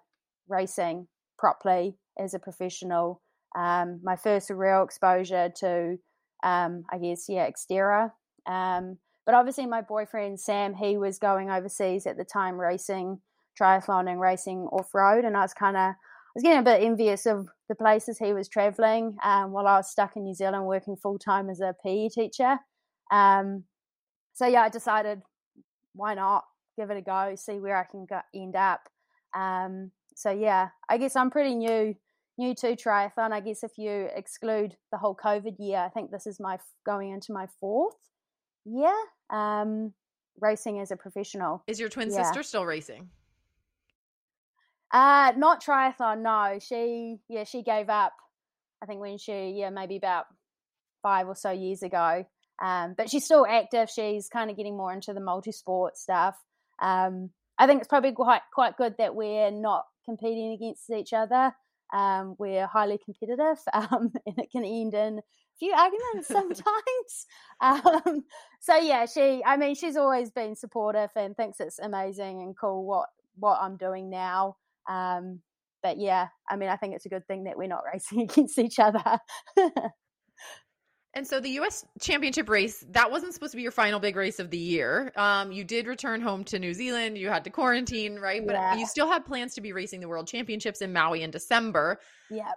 [0.49, 3.23] racing properly as a professional.
[3.57, 5.99] Um, my first real exposure to,
[6.43, 8.13] um, I guess, yeah, Xterra.
[8.47, 13.21] Um, but obviously, my boyfriend Sam, he was going overseas at the time, racing
[13.61, 15.95] triathlon and racing off road, and I was kind of,
[16.37, 19.91] was getting a bit envious of the places he was traveling um, while I was
[19.91, 22.59] stuck in New Zealand working full time as a PE teacher.
[23.11, 23.65] Um,
[24.35, 25.23] so yeah, I decided
[25.95, 26.45] why not
[26.79, 28.81] give it a go, see where I can go, end up.
[29.35, 31.95] Um, so yeah, I guess I'm pretty new
[32.37, 33.33] new to triathlon.
[33.33, 37.13] I guess if you exclude the whole COVID year, I think this is my going
[37.13, 37.97] into my fourth
[38.67, 38.95] year
[39.31, 39.95] um,
[40.39, 41.65] racing as a professional.
[41.67, 42.25] Is your twin Yeah.
[42.25, 43.09] sister still racing?
[44.93, 46.23] Uh, not triathlon.
[46.23, 48.13] No, she yeah she gave up.
[48.83, 50.27] I think when she yeah maybe about
[51.03, 52.27] five or so years ago.
[52.63, 53.91] Um, but she's still active.
[53.91, 56.37] She's kind of getting more into the multi-sport stuff.
[56.81, 61.53] Um, I think it's probably quite quite good that we're not competing against each other.
[61.93, 65.23] Um, we're highly competitive, um, and it can end in a
[65.59, 67.27] few arguments sometimes.
[67.61, 68.25] um,
[68.61, 69.43] so yeah, she.
[69.45, 73.77] I mean, she's always been supportive and thinks it's amazing and cool what what I'm
[73.77, 74.57] doing now.
[74.89, 75.41] Um,
[75.83, 78.59] but yeah, I mean, I think it's a good thing that we're not racing against
[78.59, 79.19] each other.
[81.15, 81.83] And so the U.S.
[81.99, 85.13] Championship race that wasn't supposed to be your final big race of the year.
[85.17, 87.17] Um, you did return home to New Zealand.
[87.17, 88.47] You had to quarantine, right?
[88.47, 88.77] But Yeah.
[88.77, 92.01] you still had plans to be racing the World Championships in Maui in December.
[92.31, 92.53] yeah.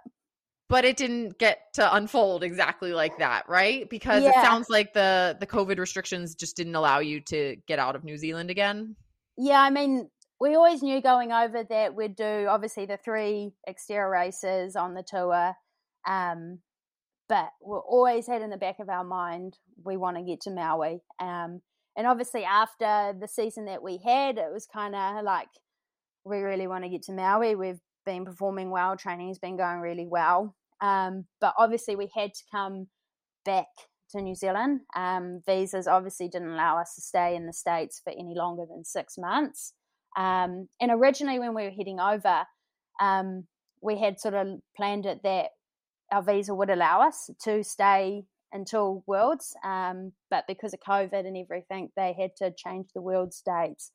[0.68, 3.90] But it didn't get to unfold exactly like that, right?
[3.90, 7.96] Because it sounds like the the COVID restrictions just didn't allow you to get out
[7.96, 8.94] of New Zealand again.
[9.36, 10.08] Yeah, I mean,
[10.40, 15.04] we always knew going over that we'd do obviously the three Xterra races on the
[15.06, 15.54] tour.
[16.08, 16.60] Um,
[17.28, 20.50] but we always had in the back of our mind we want to get to
[20.50, 21.00] Maui.
[21.20, 21.60] Um,
[21.96, 25.48] and obviously after the season that we had, it was kind of like
[26.24, 27.54] we really want to get to Maui.
[27.54, 30.56] We've been performing well, training's been going really well.
[30.80, 32.88] Um, but obviously we had to come
[33.44, 33.66] back
[34.12, 34.80] to New Zealand.
[34.96, 38.84] Um, visas obviously didn't allow us to stay in the States for any longer than
[38.84, 39.74] six months.
[40.16, 42.44] Um, and originally, when we were heading over,
[43.00, 43.46] um,
[43.80, 45.50] we had sort of planned it that
[46.12, 49.54] our visa would allow us to stay until Worlds.
[49.64, 53.92] Um, but because of COVID and everything, they had to change the Worlds dates,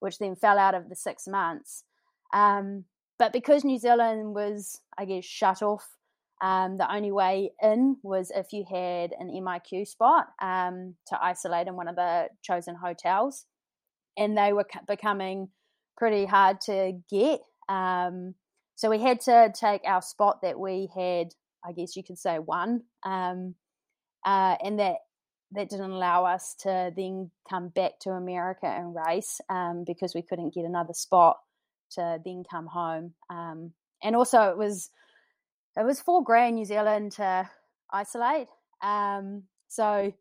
[0.00, 1.84] which then fell out of the six months.
[2.32, 2.84] Um,
[3.18, 5.98] but because New Zealand was, I guess, shut off
[6.40, 11.66] um, the only way in was if you had an MIQ spot um, to isolate
[11.66, 13.44] in one of the chosen hotels,
[14.16, 15.48] and they were becoming
[15.98, 17.40] pretty hard to get.
[17.68, 18.34] Um,
[18.76, 21.34] so we had to take our spot that we had,
[21.66, 23.56] I guess you could say, won, um,
[24.24, 24.96] uh, and that
[25.52, 30.22] that didn't allow us to then come back to America and race um, because we
[30.22, 31.38] couldn't get another spot
[31.92, 33.14] to then come home.
[33.30, 34.90] Um, and also, it was
[35.76, 37.48] it was four grand New Zealand to
[37.90, 38.48] isolate.
[38.82, 40.12] Um, so,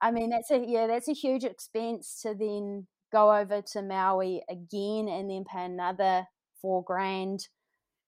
[0.00, 4.42] I mean, that's a yeah, that's a huge expense to then go over to Maui
[4.48, 6.26] again and then pay another
[6.60, 7.40] four grand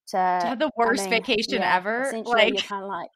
[0.08, 2.02] to, To have the I worst mean, vacation yeah, ever.
[2.02, 3.10] Essentially, you're Like, kind of like.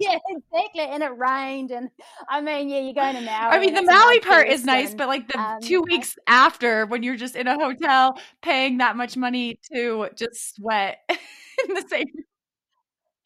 [0.00, 0.82] yeah, exactly.
[0.82, 1.88] And it rained, and
[2.28, 3.56] I mean, yeah, you're going to Maui.
[3.56, 6.86] I mean, the Maui part is nice, and, but like the um, two weeks after,
[6.86, 11.84] when you're just in a hotel paying that much money to just sweat in the
[11.88, 12.06] same.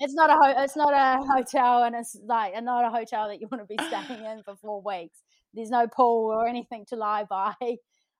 [0.00, 3.40] It's not a ho- it's not a hotel, and it's like not a hotel that
[3.40, 5.18] you want to be staying in for four weeks.
[5.58, 7.54] There's no pool or anything to lie by.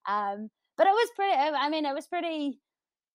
[0.08, 0.48] Um,
[0.78, 1.36] but it was pretty.
[1.36, 2.60] I mean, it was pretty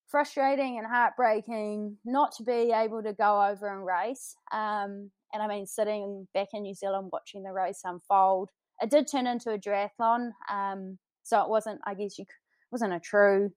[0.06, 4.36] frustrating and heartbreaking not to be able to go over and race.
[4.52, 9.10] Um, and I mean, sitting back in New Zealand watching the race unfold, it did
[9.10, 10.34] turn into a triathlon.
[10.52, 12.26] Um, so it wasn't, I guess, you
[12.72, 13.52] wasn't a true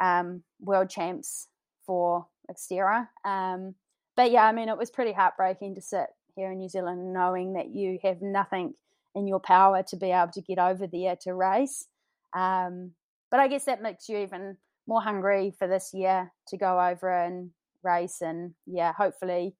[0.00, 1.48] um, world champs
[1.84, 3.08] for Xterra.
[3.26, 3.74] Um,
[4.16, 7.54] but yeah, I mean, it was pretty heartbreaking to sit here in New Zealand knowing
[7.54, 8.72] that you have nothing
[9.14, 11.86] in your power to be able to get over there to race.
[12.34, 12.92] Um,
[13.30, 17.10] but I guess that makes you even more hungry for this year to go over
[17.10, 17.50] and
[17.82, 19.54] race and yeah, hopefully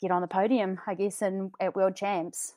[0.00, 2.54] get on the podium, I guess, in at World Champs.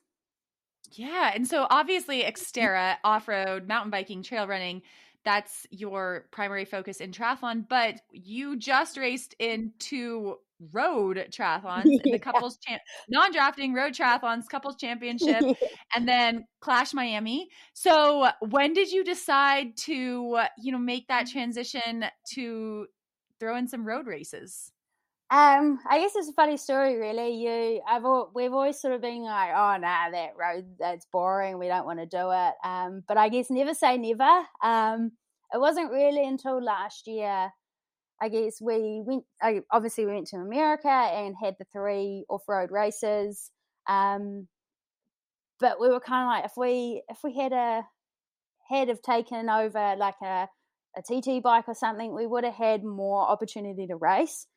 [0.91, 1.31] Yeah.
[1.33, 4.81] And so obviously, Xterra, off road, mountain biking, trail running,
[5.23, 7.67] that's your primary focus in triathlon.
[7.67, 10.37] But you just raced in two
[10.71, 12.13] road triathlons, Yeah.
[12.13, 15.43] the couples cha- non drafting road triathlons, couples championship,
[15.95, 17.49] and then Clash Miami.
[17.73, 22.87] So when did you decide to, you know, make that transition to
[23.39, 24.71] throw in some road races?
[25.31, 27.35] Um, I guess it's a funny story, really.
[27.35, 28.03] You, I've,
[28.35, 31.57] we've always sort of been like, oh, nah, that road, that's boring.
[31.57, 32.53] We don't want to do it.
[32.65, 34.45] Um, but I guess never say never.
[34.61, 35.13] Um,
[35.53, 37.49] it wasn't really until last year.
[38.21, 39.23] I guess we went.
[39.41, 43.49] I, obviously, we went to America and had the three off-road races.
[43.87, 44.47] Um,
[45.59, 47.83] but we were kind of like, if we if we had a
[48.69, 50.47] had have taken over like a
[50.97, 54.47] a TT bike or something, we would have had more opportunity to race.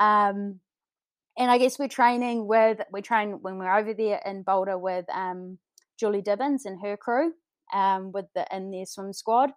[0.00, 0.60] Um,
[1.38, 5.04] and I guess we're training with we train when we're over there in Boulder with
[5.12, 5.58] um,
[5.98, 7.32] Julie Dibens and her crew
[7.72, 9.50] um, with the in their swim squad,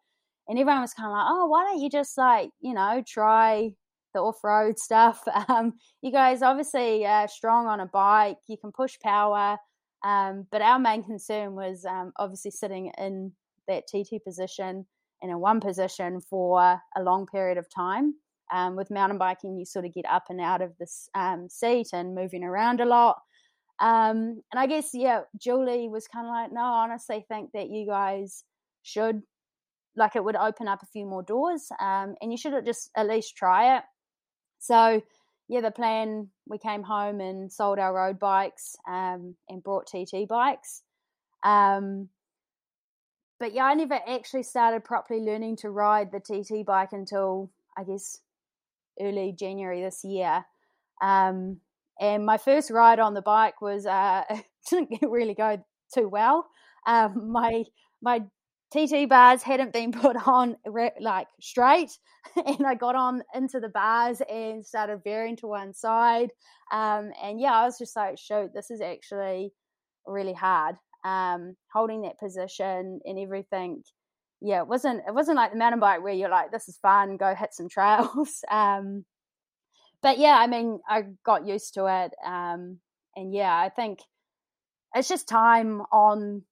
[0.48, 3.72] and everyone was kind of like, oh, why don't you just like you know try
[4.14, 5.24] the off road stuff?
[5.48, 9.58] Um, you guys obviously are strong on a bike, you can push power,
[10.04, 13.32] um, but our main concern was um, obviously sitting in
[13.68, 14.86] that TT position
[15.22, 18.16] and in one position for a long period of time.
[18.54, 21.90] Um, with mountain biking, you sort of get up and out of this um, seat
[21.92, 23.18] and moving around a lot.
[23.80, 27.70] Um, and I guess yeah, Julie was kind of like, no, I honestly think that
[27.70, 28.44] you guys
[28.84, 29.22] should
[29.98, 33.08] like it would open up a few more doors, um, and you should just at
[33.08, 33.84] least try it.
[34.60, 35.02] So
[35.50, 40.28] yeah, the plan we came home and sold our road bikes um, and brought TT
[40.28, 40.84] bikes.
[41.44, 42.10] Um,
[43.40, 47.84] but yeah, I never actually started properly learning to ride the TT bike until I
[47.84, 48.20] guess
[49.00, 50.46] early January this year.
[51.02, 51.62] Um,
[52.00, 54.24] and my first ride on the bike was uh,
[54.70, 56.48] didn't really go too well.
[56.86, 57.64] Um, my
[58.02, 58.24] my
[58.72, 60.58] TT bars hadn't been put on
[61.00, 61.92] like straight,
[62.46, 66.32] and I got on into the bars and started veering to one side.
[66.72, 69.54] Um, and yeah, I was just like, shoot, this is actually
[70.06, 70.76] really hard.
[71.04, 73.84] Um, holding that position and everything.
[74.42, 77.18] Yeah, it wasn't it wasn't like the mountain bike where you're like, this is fun,
[77.18, 78.44] go hit some trails.
[78.52, 79.06] Um,
[80.04, 82.14] but yeah, I mean, I got used to it.
[82.24, 82.80] Um,
[83.16, 84.00] and yeah, I think
[84.94, 86.44] it's just time on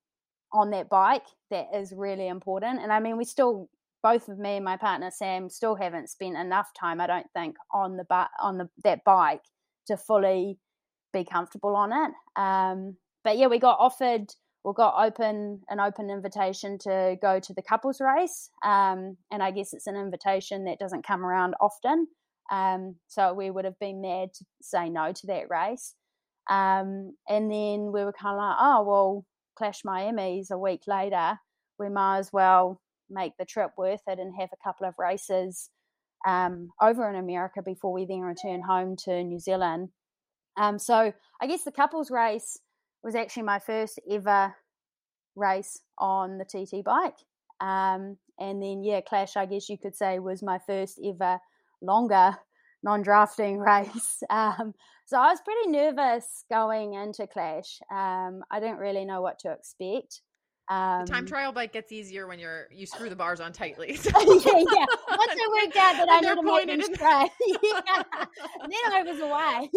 [0.52, 1.26] on that bike
[1.56, 2.82] that is really important.
[2.82, 3.70] And I mean, we still
[4.04, 7.56] both of me and my partner Sam still haven't spent enough time, I don't think,
[7.74, 9.42] on the bu- on the that bike
[9.88, 10.60] to fully
[11.14, 12.12] be comfortable on it.
[12.40, 14.28] Um, but yeah, we got offered
[14.64, 19.52] we got open an open invitation to go to the couples race, um, and I
[19.52, 22.08] guess it's an invitation that doesn't come around often.
[22.52, 25.96] Um, so we would have been mad to say no to that race.
[26.48, 31.40] Um, and then we were kind of like, oh well, Clash Miami's a week later.
[31.80, 35.70] We might as well make the trip worth it and have a couple of races
[36.26, 39.90] um, over in America before we then return home to New Zealand.
[40.58, 42.60] Um, so I guess the couples race
[43.04, 44.56] was actually my first ever
[45.36, 47.18] race on the TT bike.
[47.62, 51.40] Um, and then, yeah, Clash, I guess you could say, was my first ever
[51.82, 52.38] longer
[52.84, 54.24] non drafting race.
[54.30, 54.74] Um,
[55.06, 57.80] so I was pretty nervous going into Clash.
[57.92, 60.22] Um, I didn't really know what to expect.
[60.68, 64.00] Um, the time trial bike gets easier when you're you screw the bars on tightly.
[64.06, 64.86] yeah, yeah.
[65.10, 67.30] Once I worked out that I need to make them straight,
[67.64, 68.04] yeah.
[68.62, 69.70] then I was away.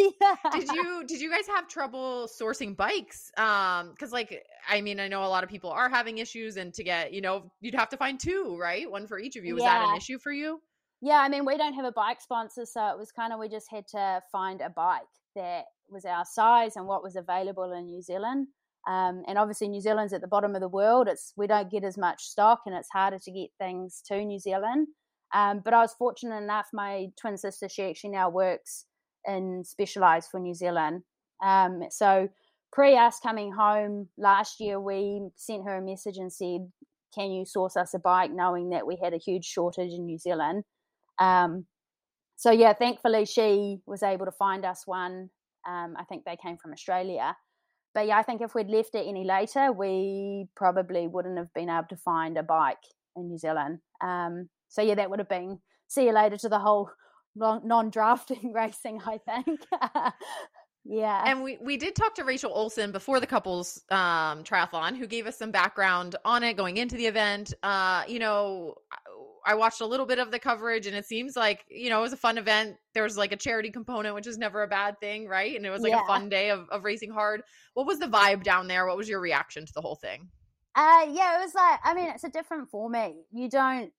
[0.59, 3.31] did you did you guys have trouble sourcing bikes?
[3.37, 6.73] Um, because like I mean, I know a lot of people are having issues, and
[6.73, 8.91] to get you know you'd have to find two, right?
[8.91, 9.55] One for each of you.
[9.55, 9.81] Was yeah.
[9.81, 10.61] that an issue for you?
[11.01, 13.49] Yeah, I mean, we don't have a bike sponsor, so it was kind of we
[13.49, 15.03] just had to find a bike
[15.37, 18.49] that was our size and what was available in New Zealand.
[18.89, 21.09] Um, and obviously, New Zealand's at the bottom of the world.
[21.09, 24.39] It's we don't get as much stock, and it's harder to get things to New
[24.39, 24.89] Zealand.
[25.35, 26.69] Um, but I was fortunate enough.
[26.73, 28.87] My twin sister, she actually now works
[29.27, 31.03] in Specialized for New Zealand.
[31.45, 32.29] Um, so
[32.73, 36.73] pre us coming home last year, we sent her a message and said,
[37.15, 40.19] "Can you source us a bike?" Knowing that we had a huge shortage in New
[40.19, 40.65] Zealand.
[41.19, 41.67] Um,
[42.37, 45.29] so yeah, thankfully she was able to find us one.
[45.69, 47.37] Um, I think they came from Australia.
[47.95, 51.71] But yeah, I think if we'd left it any later, we probably wouldn't have been
[51.71, 52.77] able to find a bike
[53.17, 53.79] in New Zealand.
[54.01, 56.91] Um, so yeah, that would have been see you later to the whole
[57.35, 59.01] non-drafting racing.
[59.05, 59.61] I think.
[60.85, 65.07] yeah, and we we did talk to Rachel Olson before the couples um, triathlon, who
[65.07, 67.55] gave us some background on it going into the event.
[67.63, 68.75] Uh, you know,
[69.47, 72.03] I watched a little bit of the coverage and it seems like, you know, it
[72.03, 72.77] was a fun event.
[72.95, 75.57] There was like a charity component, which is never a bad thing, right?
[75.57, 76.03] And it was like yeah.
[76.03, 77.43] a fun day of, of racing hard.
[77.75, 78.87] What was the vibe down there?
[78.87, 80.29] What was your reaction to the whole thing?
[80.75, 83.13] Uh yeah, it was like I mean, it's a different format.
[83.33, 83.93] You don't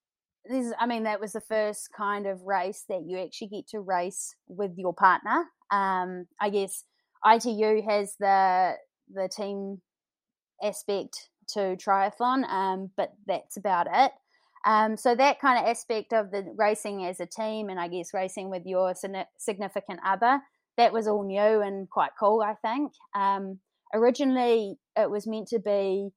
[0.46, 3.80] this I mean, that was the first kind of race that you actually get to
[3.80, 5.46] race with your partner.
[5.72, 6.84] Um, I guess
[7.26, 8.76] ITU has the
[9.14, 9.82] the team
[10.64, 14.12] aspect to triathlon, um, but that's about it.
[14.66, 18.14] Um, so that kind of aspect of the racing as a team, and I guess
[18.14, 18.94] racing with your
[19.38, 20.42] significant other,
[20.78, 22.42] that was all new and quite cool.
[22.42, 23.60] I think um,
[23.94, 26.10] originally it was meant to be,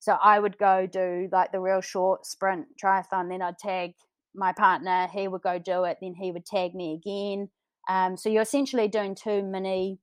[0.00, 3.92] so I would go do like the real short sprint triathlon, then I'd tag
[4.34, 7.48] my partner, he would go do it, then he would tag me again.
[7.88, 9.98] Um, so you're essentially doing two mini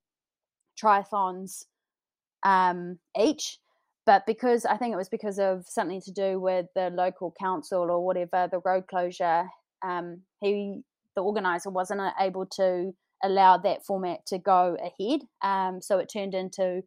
[0.82, 1.65] triathlons
[2.44, 3.60] um, each
[4.06, 7.89] but because I think it was because of something to do with the local council
[7.89, 9.47] or whatever, the road closure,
[9.83, 10.81] um, he
[11.15, 12.93] the organizer wasn't able to
[13.23, 15.21] allow that format to go ahead.
[15.41, 16.83] Um, so it turned into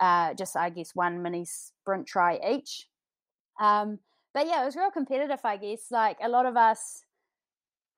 [0.00, 2.86] uh, just I guess one mini sprint try each.
[3.60, 3.98] Um,
[4.34, 5.40] but yeah, it was real competitive.
[5.44, 7.04] I guess like a lot of us.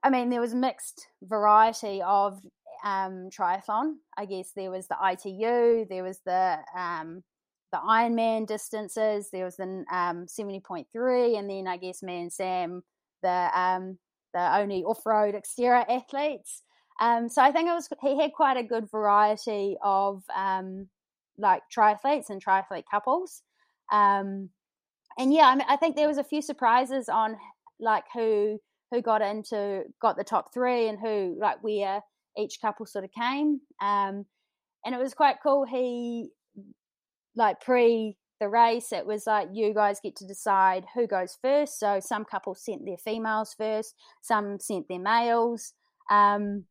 [0.03, 2.41] I mean, there was a mixed variety of
[2.85, 3.95] um, triathlon.
[4.19, 7.23] I guess there was the ITU, there was the um,
[7.75, 9.31] the Ironman distances.
[9.33, 12.85] There was the um, 70.3, and then I guess me and Sam,
[13.21, 13.99] the um,
[14.33, 16.63] the only off road Xterra athletes.
[17.01, 20.89] Um, so I think it was he had quite a good variety of um,
[21.37, 23.43] like triathletes and triathlete couples.
[23.91, 24.51] Um,
[25.19, 27.37] and yeah, I, mean, I think there was a few surprises on
[27.81, 28.61] like who
[28.93, 32.03] who got into got the top three and who like where
[32.39, 33.61] each couple sort of came.
[33.83, 34.27] Um,
[34.85, 35.65] and it was quite cool.
[35.65, 36.31] He
[37.37, 41.79] like pre the race, it was like you guys get to decide who goes first.
[41.79, 45.73] So some couples sent their females first, some sent their males.
[46.11, 46.65] Um,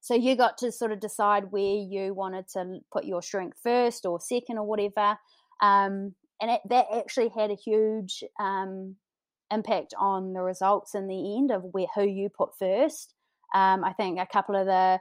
[0.00, 4.06] so you got to sort of decide where you wanted to put your strength first
[4.06, 5.18] or second or whatever.
[5.60, 8.96] Um, and it, that actually had a huge um,
[9.52, 13.14] impact on the results in the end of where who you put first.
[13.54, 14.98] Um, I think a couple of the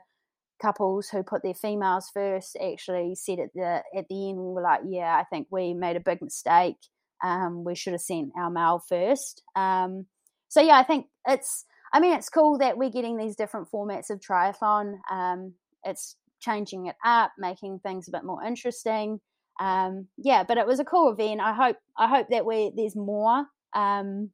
[0.62, 4.62] couples who put their females first actually said at the at the end we were
[4.62, 6.78] like, yeah, I think we made a big mistake.
[7.24, 9.44] Um, we should have sent our male first.
[9.56, 10.06] Um,
[10.48, 11.66] so yeah, I think it's.
[11.94, 15.00] I mean, it's cool that we're getting these different formats of triathlon.
[15.12, 19.20] Um, it's changing it up, making things a bit more interesting.
[19.60, 21.42] Um, yeah, but it was a cool event.
[21.42, 23.46] I hope I hope that we there's more
[23.76, 24.32] um,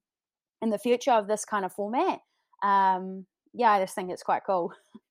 [0.61, 2.19] in the future of this kind of format.
[2.63, 4.71] Um, yeah, I just think it's quite cool.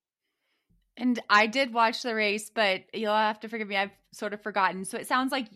[0.97, 3.77] And I did watch the race, but you'll have to forgive me.
[3.77, 4.85] I've sort of forgotten.
[4.85, 5.49] So it sounds like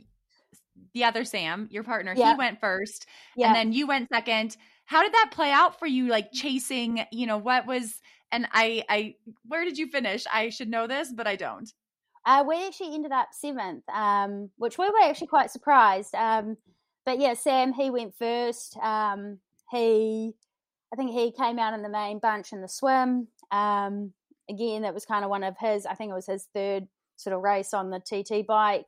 [0.92, 2.32] the other Sam, your partner, yeah.
[2.32, 3.48] he went first, yeah.
[3.48, 4.56] and then you went second.
[4.84, 6.08] How did that play out for you?
[6.08, 8.00] Like chasing, you know, what was?
[8.32, 9.14] And I, I,
[9.46, 10.24] where did you finish?
[10.32, 11.72] I should know this, but I don't.
[12.24, 16.14] Uh, we actually ended up seventh, um, which we were actually quite surprised.
[16.14, 16.56] Um,
[17.06, 18.76] but yeah, Sam, he went first.
[18.76, 19.38] Um,
[19.70, 20.32] he,
[20.92, 23.28] I think he came out in the main bunch in the swim.
[23.50, 24.12] Um,
[24.50, 27.34] again, that was kind of one of his, I think it was his third sort
[27.34, 28.86] of race on the TT bike.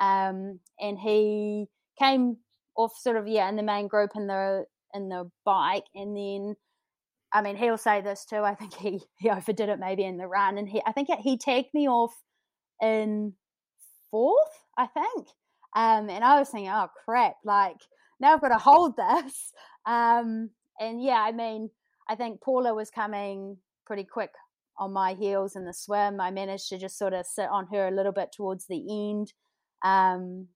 [0.00, 1.66] Um, and he
[1.98, 2.38] came
[2.76, 5.84] off sort of, yeah, in the main group in the, in the bike.
[5.94, 6.56] And then,
[7.32, 8.42] I mean, he'll say this too.
[8.42, 10.58] I think he, he overdid it maybe in the run.
[10.58, 12.14] And he, I think he tagged me off
[12.80, 13.34] in
[14.10, 15.28] fourth, I think.
[15.74, 17.78] Um, and I was thinking, oh crap, like
[18.20, 19.52] now I've got to hold this.
[19.84, 21.68] Um, and yeah, I mean,
[22.08, 24.30] I think Paula was coming pretty quick
[24.78, 26.20] on my heels in the swim.
[26.20, 29.32] I managed to just sort of sit on her a little bit towards the end.
[29.84, 30.48] Um,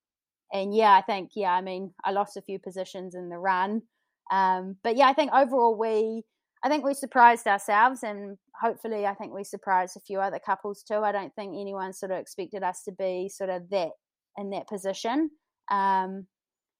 [0.53, 3.83] and yeah, I think, yeah, I mean, I lost a few positions in the run.
[4.31, 6.23] Um, but yeah, I think overall we,
[6.64, 10.83] I think we surprised ourselves and hopefully I think we surprised a few other couples
[10.83, 10.99] too.
[10.99, 13.91] I don't think anyone sort of expected us to be sort of that
[14.37, 15.31] in that position.
[15.71, 16.27] Um,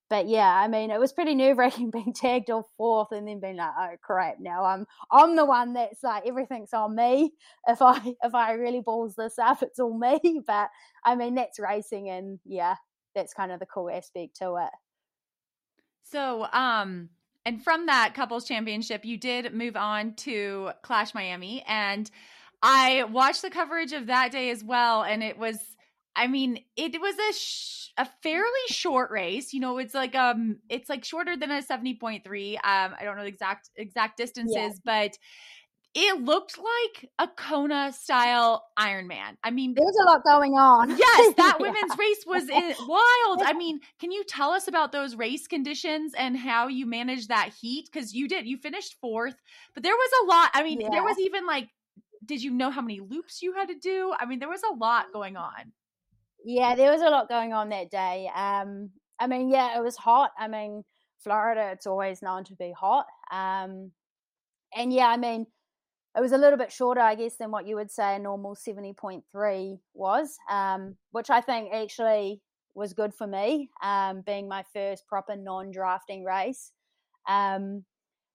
[0.09, 3.39] but yeah, I mean, it was pretty nerve wracking being tagged off fourth and then
[3.39, 7.33] being like, oh crap, now I'm I'm the one that's like everything's on me.
[7.67, 10.41] If I if I really balls this up, it's all me.
[10.47, 10.69] But
[11.03, 12.75] I mean, that's racing, and yeah,
[13.15, 14.71] that's kind of the cool aspect to it.
[16.03, 17.09] So, um,
[17.45, 22.09] and from that couples championship, you did move on to Clash Miami, and
[22.61, 25.57] I watched the coverage of that day as well, and it was
[26.17, 29.53] I mean, it was a sh- a fairly short race.
[29.53, 32.55] You know, it's like um, it's like shorter than a seventy point three.
[32.57, 34.71] Um, I don't know the exact exact distances, yeah.
[34.83, 35.17] but
[35.93, 39.37] it looked like a Kona style Ironman.
[39.43, 40.89] I mean, there's a lot going on.
[40.97, 41.61] Yes, that yeah.
[41.61, 43.41] women's race was in, wild.
[43.43, 47.51] I mean, can you tell us about those race conditions and how you managed that
[47.59, 47.89] heat?
[47.91, 49.35] Because you did, you finished fourth,
[49.73, 50.51] but there was a lot.
[50.53, 50.89] I mean, yeah.
[50.91, 51.69] there was even like,
[52.25, 54.13] did you know how many loops you had to do?
[54.19, 55.73] I mean, there was a lot going on.
[56.49, 58.29] Yeah, there was a lot going on that day.
[58.33, 60.31] Um, I mean, yeah, it was hot.
[60.39, 60.85] I mean,
[61.19, 63.05] Florida, it's always known to be hot.
[63.29, 63.91] Um,
[64.75, 65.47] and yeah, I mean,
[66.17, 68.55] it was a little bit shorter, I guess, than what you would say a normal
[68.55, 72.41] 70.3 was, um, which I think actually
[72.75, 76.71] was good for me, um, being my first proper non drafting race.
[77.27, 77.83] Um,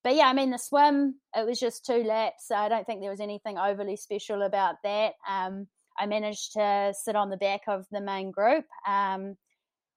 [0.04, 2.48] but yeah, I mean, the swim, it was just two laps.
[2.48, 5.14] So I don't think there was anything overly special about that.
[5.28, 5.68] Um,
[5.98, 9.36] I managed to sit on the back of the main group, um,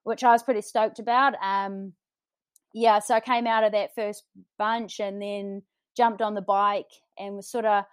[0.04, 1.34] which I was pretty stoked about.
[1.42, 1.94] Um,
[2.74, 4.24] yeah, so I came out of that first
[4.58, 5.62] bunch and then
[5.96, 7.86] jumped on the bike and was sort of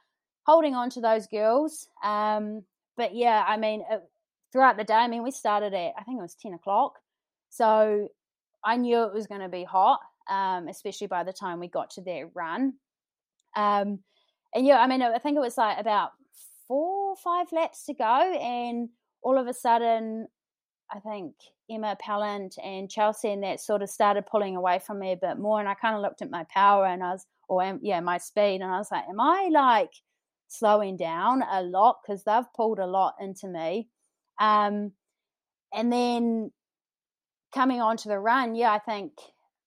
[0.44, 1.86] holding on to those girls.
[2.02, 2.64] Um,
[2.96, 4.02] but yeah, I mean, it,
[4.52, 6.98] throughout the day, I mean, we started at, I think it was 10 o'clock.
[7.48, 8.08] So
[8.64, 11.90] I knew it was going to be hot, um, especially by the time we got
[11.90, 12.74] to their run.
[13.56, 14.00] Um,
[14.54, 16.10] and yeah, I mean, I think it was like about
[16.66, 18.88] four or five laps to go, and
[19.22, 20.28] all of a sudden,
[20.90, 21.34] I think
[21.70, 25.38] Emma Pallant and Chelsea and that sort of started pulling away from me a bit
[25.38, 25.58] more.
[25.58, 28.60] And I kind of looked at my power and I was, or yeah, my speed,
[28.60, 29.92] and I was like, am I like
[30.48, 31.98] slowing down a lot?
[32.02, 33.88] Because they've pulled a lot into me.
[34.40, 34.92] Um,
[35.72, 36.50] and then
[37.54, 39.12] coming onto the run, yeah, I think,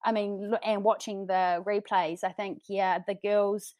[0.03, 3.73] I mean, and watching the replays, I think, yeah, the girls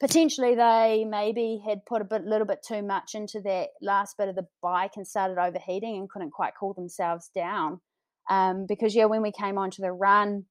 [0.00, 4.28] potentially they maybe had put a bit, little bit too much into that last bit
[4.28, 7.80] of the bike and started overheating and couldn't quite cool themselves down.
[8.28, 10.44] Um, because yeah, when we came onto the run,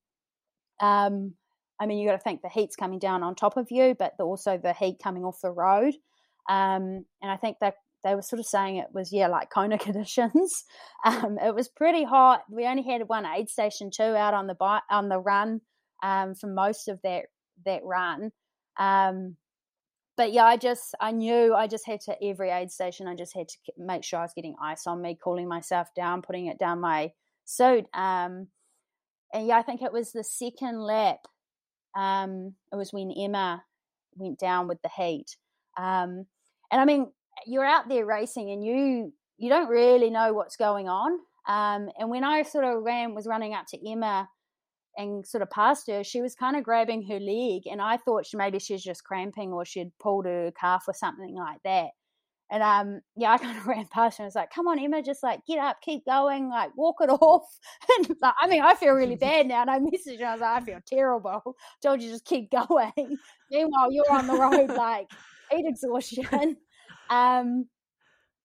[0.79, 1.33] um,
[1.79, 4.13] I mean, you got to think the heat's coming down on top of you, but
[4.17, 5.93] the, also the heat coming off the road.
[6.49, 9.77] Um, and I think that they were sort of saying it was yeah like Kona
[9.79, 10.65] conditions.
[11.05, 12.43] Um, it was pretty hot.
[12.49, 15.61] We only had one aid station too out on the bike on the run
[16.03, 17.25] um, for most of that
[17.65, 18.31] that run.
[18.79, 19.37] Um,
[20.15, 23.07] but yeah, I just I knew I just had to every aid station.
[23.07, 26.21] I just had to make sure I was getting ice on me, cooling myself down,
[26.21, 27.11] putting it down my
[27.45, 27.85] suit.
[27.93, 28.47] Um,
[29.33, 31.19] and yeah, I think it was the second lap.
[31.97, 33.63] Um, it was when Emma
[34.15, 35.35] went down with the heat.
[35.77, 36.25] Um,
[36.71, 37.11] and I mean,
[37.47, 41.13] you're out there racing, and you you don't really know what's going on.
[41.47, 44.29] Um, and when I sort of ran, was running up to Emma
[44.97, 48.25] and sort of passed her, she was kind of grabbing her leg, and I thought
[48.25, 51.89] she, maybe she's just cramping or she'd pulled her calf or something like that.
[52.51, 55.01] And um, yeah, I kind of ran past her and was like, "Come on, Emma,
[55.01, 57.47] just like get up, keep going, like walk it off."
[57.97, 59.61] And like, I mean, I feel really bad now.
[59.61, 63.17] And I messaged her, I was like, "I feel terrible." Told you just keep going.
[63.51, 65.07] Meanwhile, you're on the road like
[65.51, 66.57] heat exhaustion.
[67.09, 67.67] Um,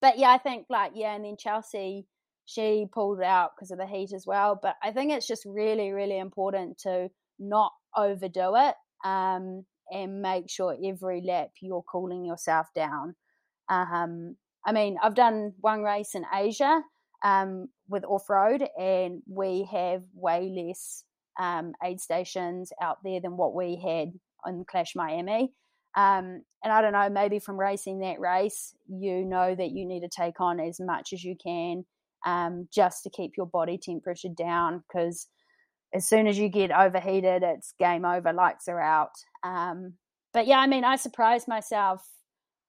[0.01, 2.07] but yeah, I think like yeah, and then Chelsea
[2.49, 4.59] she pulled out because of the heat as well.
[4.61, 8.75] But I think it's just really, really important to not overdo it
[9.05, 13.15] um, and make sure every lap you're cooling yourself down.
[13.69, 16.81] Um, I mean, I've done one race in Asia
[17.23, 21.05] um, with off road, and we have way less
[21.39, 24.09] um, aid stations out there than what we had
[24.47, 25.53] on Clash Miami.
[25.95, 30.01] Um, and I don't know, maybe from racing that race, you know that you need
[30.01, 31.85] to take on as much as you can
[32.27, 35.29] um, just to keep your body temperature down because
[35.95, 39.13] as soon as you get overheated, it's game over, lights are out.
[39.43, 39.95] Um,
[40.33, 42.07] but yeah, I mean, I surprised myself.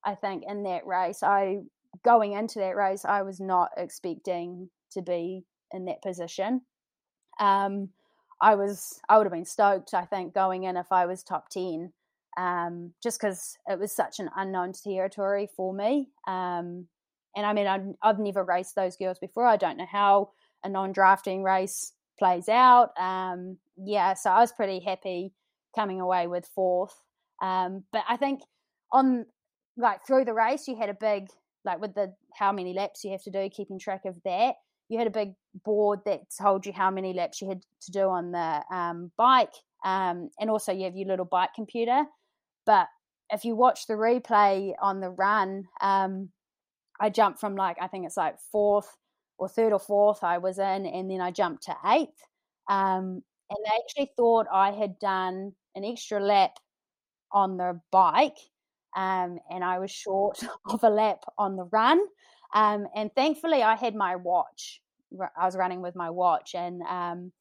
[0.05, 1.57] I think in that race, I
[2.03, 5.43] going into that race, I was not expecting to be
[5.73, 6.61] in that position.
[7.39, 7.89] Um,
[8.41, 9.93] I was, I would have been stoked.
[9.93, 11.91] I think going in if I was top ten,
[12.37, 16.07] um, just because it was such an unknown territory for me.
[16.27, 16.87] Um,
[17.35, 19.45] and I mean, I've, I've never raced those girls before.
[19.45, 20.31] I don't know how
[20.63, 22.89] a non-drafting race plays out.
[22.99, 25.33] Um, yeah, so I was pretty happy
[25.75, 26.93] coming away with fourth.
[27.41, 28.41] Um, but I think
[28.91, 29.25] on
[29.77, 31.29] like through the race, you had a big
[31.65, 34.55] like with the how many laps you have to do, keeping track of that.
[34.89, 38.01] You had a big board that told you how many laps you had to do
[38.01, 39.53] on the um, bike,
[39.85, 42.03] um, and also you have your little bike computer.
[42.65, 42.87] But
[43.31, 46.29] if you watch the replay on the run, um,
[46.99, 48.97] I jumped from like I think it's like fourth
[49.37, 52.23] or third or fourth I was in, and then I jumped to eighth.
[52.69, 56.51] Um, and they actually thought I had done an extra lap
[57.31, 58.37] on the bike,
[58.95, 60.39] um, and I was short
[60.69, 61.99] of a lap on the run.
[62.53, 64.81] Um, and thankfully, I had my watch.
[65.37, 67.31] I was running with my watch, and um,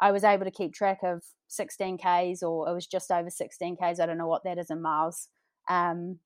[0.00, 3.76] I was able to keep track of 16 k's, or it was just over 16
[3.76, 4.00] k's.
[4.00, 5.28] I don't know what that is in miles.
[5.68, 6.18] Um,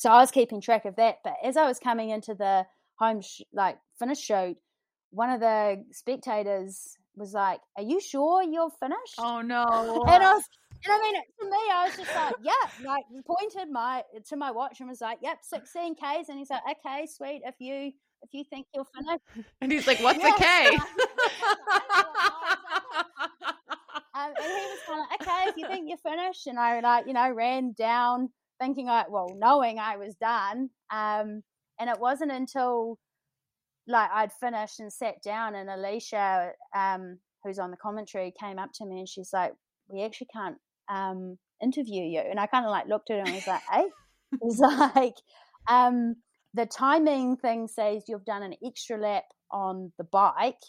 [0.00, 1.18] so I was keeping track of that.
[1.22, 2.64] But as I was coming into the
[2.98, 4.56] home, sh- like finish chute,
[5.10, 9.66] one of the spectators was like, "Are you sure you're finished?" Oh no!
[10.08, 10.44] And I was,
[10.86, 14.50] and I mean, for me, I was just like, "Yeah." Like pointed my to my
[14.50, 17.42] watch and was like, "Yep, 16 k's." And he's like, "Okay, sweet.
[17.44, 17.92] If you
[18.22, 19.22] if you think you're finished."
[19.60, 20.76] And he's like, "What's yeah, the K?"
[24.14, 26.46] um, and he was kind of like, okay if you think you're finished.
[26.46, 28.30] And I like you know ran down
[28.60, 30.70] thinking I well knowing I was done.
[30.92, 31.42] Um,
[31.78, 32.98] and it wasn't until
[33.88, 38.70] like I'd finished and sat down, and Alicia, um, who's on the commentary, came up
[38.74, 39.52] to me and she's like,
[39.88, 40.56] "We actually can't
[40.88, 43.84] um, interview you." And I kind of like looked at her and was like, "Hey,"
[44.42, 44.58] it's
[44.96, 45.14] like
[45.68, 46.16] um,
[46.54, 50.62] the timing thing says you've done an extra lap on the bike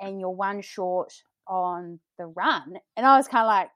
[0.00, 1.12] and you're one short
[1.46, 3.68] on the run, and I was kind of like,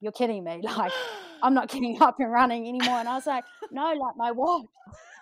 [0.00, 0.92] "You're kidding me!" Like
[1.42, 2.98] I'm not getting up and running anymore.
[2.98, 4.66] And I was like, no, like my watch.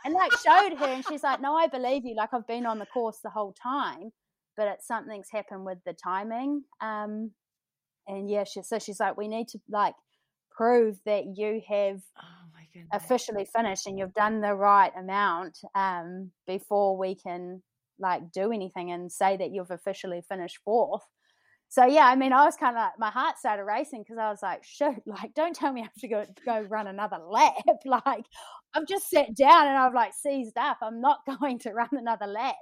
[0.05, 2.14] And like showed her, and she's like, no, I believe you.
[2.16, 4.12] Like I've been on the course the whole time,
[4.57, 6.62] but it's something's happened with the timing.
[6.81, 7.33] Um,
[8.07, 9.95] and yeah, she, so she's like, we need to like
[10.51, 12.41] prove that you have oh
[12.93, 17.62] officially finished and you've done the right amount um, before we can
[17.99, 21.03] like do anything and say that you've officially finished fourth
[21.71, 24.29] so yeah, I mean, I was kind of like, my heart started racing because I
[24.29, 27.55] was like, shoot, like, don't tell me I have to go go run another lap.
[27.87, 28.27] like,
[28.75, 30.79] I've just sat down and I've like seized up.
[30.83, 32.57] I'm not going to run another lap.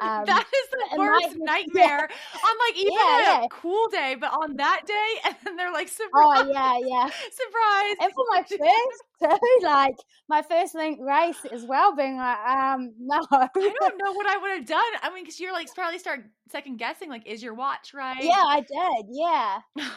[0.00, 2.08] Um, that is the worst be- nightmare.
[2.08, 3.46] On like even Yeah, a yeah.
[3.50, 7.06] cool day, but on that day, and they're like surprise, oh yeah, yeah.
[7.32, 7.96] surprise.
[8.00, 9.96] And for my first too, like
[10.28, 13.20] my first link race as well, being like, um, no.
[13.30, 14.92] I don't know what I would have done.
[15.02, 18.22] I mean, because you're like probably start second guessing, like, is your watch right?
[18.22, 19.06] Yeah, I did.
[19.10, 19.58] Yeah.
[19.78, 19.96] Oh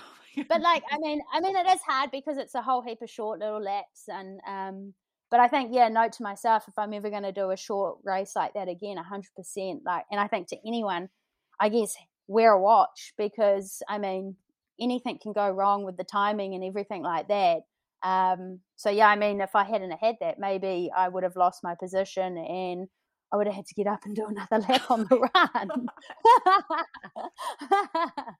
[0.49, 3.09] but like i mean i mean it is hard because it's a whole heap of
[3.09, 4.93] short little laps and um
[5.33, 7.97] but i think yeah note to myself if i'm ever going to do a short
[8.03, 11.09] race like that again 100% like and i think to anyone
[11.59, 11.95] i guess
[12.27, 14.35] wear a watch because i mean
[14.79, 17.61] anything can go wrong with the timing and everything like that
[18.03, 21.63] um so yeah i mean if i hadn't had that maybe i would have lost
[21.63, 22.87] my position and
[23.31, 25.87] I would have had to get up and do another lap on the run.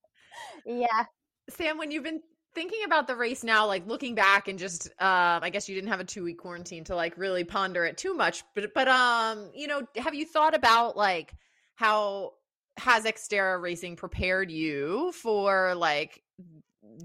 [0.68, 1.06] yeah,
[1.50, 2.22] Sam, when you've been
[2.54, 5.89] thinking about the race now, like looking back and just, um, I guess you didn't
[5.89, 9.49] have a two week quarantine to like really ponder it too much, but, but, um,
[9.54, 11.34] you know, have you thought about like
[11.76, 12.34] how
[12.78, 16.22] has Xterra Racing prepared you for like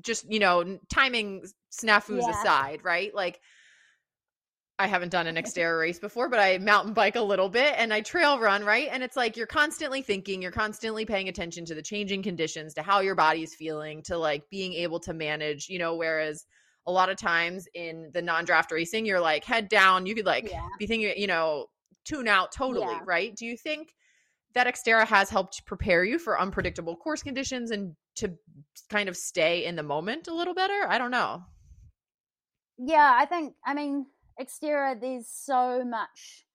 [0.03, 2.31] just, you know, timing snafus Yeah.
[2.31, 3.15] aside, right?
[3.15, 3.41] Like,
[4.81, 7.93] I haven't done an Xterra race before, but I mountain bike a little bit and
[7.93, 8.89] I trail run, right?
[8.91, 12.83] And it's like you're constantly thinking, you're constantly paying attention to the changing conditions, to
[12.83, 16.47] how your body's feeling, to like being able to manage, you know, whereas
[16.87, 20.49] a lot of times in the non-draft racing, you're like head down, you could like
[20.51, 20.63] Yeah.
[20.79, 21.67] be thinking, you know,
[22.05, 23.01] tune out totally, Yeah.
[23.05, 23.35] right?
[23.35, 23.95] Do you think
[24.55, 28.33] that Xterra has helped prepare you for unpredictable course conditions and to
[28.89, 30.87] kind of stay in the moment a little better?
[30.89, 31.43] I don't know.
[32.79, 34.07] yeah, I think, I mean,
[34.41, 36.47] Xterra, there's so much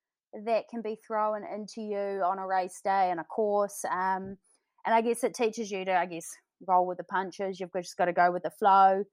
[0.46, 3.86] that can be thrown into you on a race day and a course.
[3.86, 4.38] Um,
[4.86, 6.28] and I guess it teaches you to, I guess,
[6.68, 7.60] roll with the punches.
[7.60, 9.04] You've just got to go with the flow.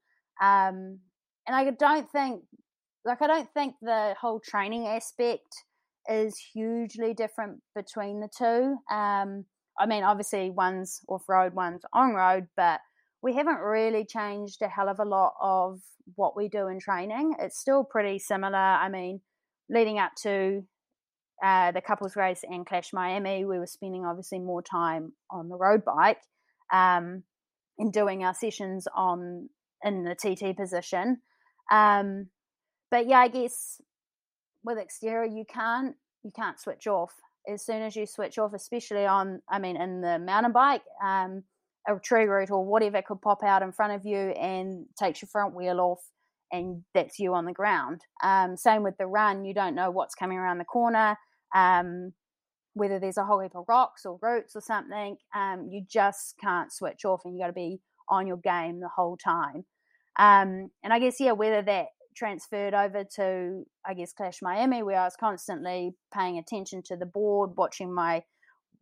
[0.41, 0.99] Um,
[1.47, 2.43] and I don't think,
[3.05, 5.53] like, I don't think the whole training aspect
[6.09, 8.77] is hugely different between the two.
[8.95, 9.45] Um,
[9.79, 12.81] I mean, obviously, one's off road, one's on road, but
[13.23, 15.81] we haven't really changed a hell of a lot of
[16.17, 17.35] what we do in training.
[17.39, 18.57] It's still pretty similar.
[18.57, 19.21] I mean,
[19.69, 20.63] leading up to
[21.43, 25.57] uh, the couples race and Clash Miami, we were spending obviously more time on the
[25.57, 26.21] road bike
[26.73, 27.23] um,
[27.79, 29.49] and doing our sessions on
[29.83, 31.19] in the TT position.
[31.71, 32.29] Um,
[32.91, 33.81] but yeah, I guess
[34.65, 37.13] with Xterra, you can't you can't switch off.
[37.51, 41.45] As soon as you switch off, especially on, I mean, in the mountain bike, um,
[41.89, 45.29] a tree root or whatever could pop out in front of you and takes your
[45.29, 46.01] front wheel off
[46.53, 48.01] and that's you on the ground.
[48.23, 51.17] Um, same with the run, you don't know what's coming around the corner,
[51.55, 52.13] um,
[52.75, 55.17] whether there's a whole heap of rocks or roots or something.
[55.35, 58.91] Um, you just can't switch off and you got to be on your game the
[58.95, 59.65] whole time.
[60.19, 65.01] Um, and I guess, yeah, whether that transferred over to, I guess, Clash Miami, where
[65.01, 68.23] I was constantly paying attention to the board, watching my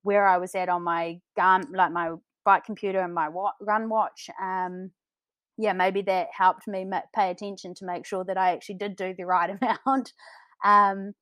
[0.03, 2.12] where I was at on my gun, like my
[2.45, 4.28] bike computer and my wa- run watch.
[4.41, 4.91] Um,
[5.57, 8.97] yeah, maybe that helped me ma- pay attention to make sure that I actually did
[8.97, 9.51] do the right
[9.86, 10.12] amount.
[10.64, 11.14] Um,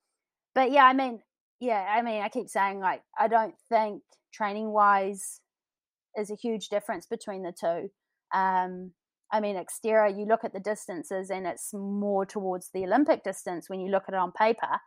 [0.54, 1.20] but yeah, I mean,
[1.60, 4.02] yeah, I mean, I keep saying like I don't think
[4.32, 5.40] training wise
[6.16, 7.90] is a huge difference between the two.
[8.36, 8.92] Um,
[9.32, 13.68] I mean, Xterra, you look at the distances and it's more towards the Olympic distance
[13.68, 14.80] when you look at it on paper.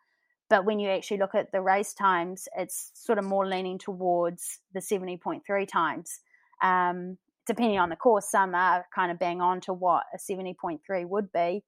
[0.49, 4.59] But when you actually look at the race times, it's sort of more leaning towards
[4.73, 6.19] the 70.3 times.
[6.63, 10.79] Um, depending on the course, some are kind of bang on to what a 70.3
[11.07, 11.63] would be,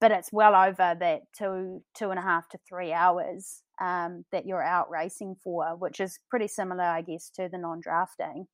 [0.00, 4.46] but it's well over that two, two and a half to three hours um, that
[4.46, 8.46] you're out racing for, which is pretty similar, I guess, to the non drafting.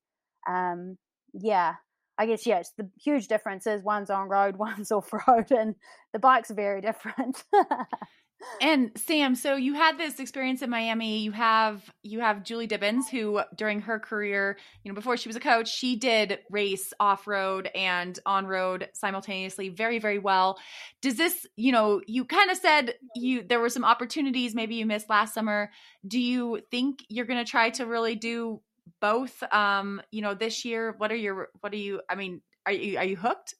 [0.47, 0.97] Um,
[1.33, 1.75] yeah,
[2.17, 5.75] I guess yeah, it's the huge difference is one's on road, one's off road, and
[6.11, 7.43] the bikes are very different.
[8.61, 11.19] And Sam, so you had this experience in Miami.
[11.19, 15.35] You have you have Julie Dibens, who during her career, you know, before she was
[15.35, 20.57] a coach, she did race off road and on road simultaneously, very very well.
[21.01, 24.85] Does this, you know, you kind of said you there were some opportunities maybe you
[24.85, 25.69] missed last summer.
[26.07, 28.61] Do you think you're going to try to really do
[29.01, 29.41] both?
[29.53, 30.95] Um, you know, this year.
[30.97, 32.01] What are your what are you?
[32.09, 33.55] I mean, are you are you hooked?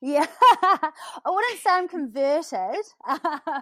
[0.00, 0.26] Yeah,
[0.62, 0.90] I
[1.26, 2.84] wouldn't say I'm converted.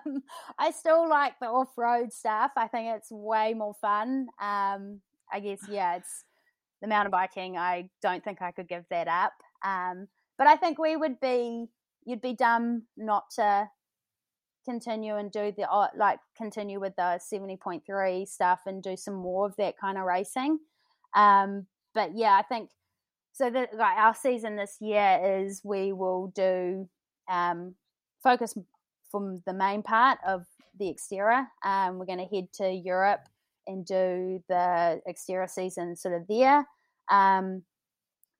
[0.06, 0.22] Um,
[0.58, 2.52] I still like the off-road stuff.
[2.56, 4.28] I think it's way more fun.
[4.40, 5.00] Um,
[5.32, 6.24] I guess yeah, it's
[6.82, 7.56] the mountain biking.
[7.58, 9.32] I don't think I could give that up.
[9.64, 10.08] Um,
[10.38, 11.66] but I think we would be,
[12.04, 13.68] you'd be dumb not to
[14.64, 15.66] continue and do the
[15.96, 19.96] like continue with the seventy point three stuff and do some more of that kind
[19.98, 20.58] of racing.
[21.14, 22.70] Um, but yeah, I think
[23.36, 26.88] so that like our season this year is we will do
[27.30, 27.74] um,
[28.22, 28.54] focus
[29.10, 30.46] from the main part of
[30.78, 31.46] the Xterra.
[31.62, 33.28] Um, we're going to head to Europe
[33.66, 36.66] and do the Xterra season sort of there.
[37.10, 37.64] Um,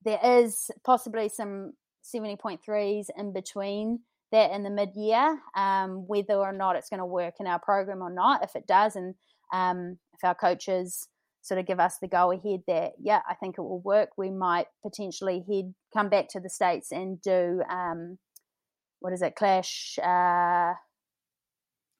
[0.03, 1.73] there is possibly some
[2.03, 3.99] 70.3s in between
[4.31, 7.59] that in the mid year, um, whether or not it's going to work in our
[7.59, 8.43] program or not.
[8.43, 9.13] If it does, and
[9.53, 11.07] um, if our coaches
[11.47, 14.29] sort of give us the go ahead that, yeah, I think it will work, we
[14.29, 18.17] might potentially head come back to the States and do, um,
[18.99, 19.97] what is it, Clash?
[20.03, 20.73] Uh,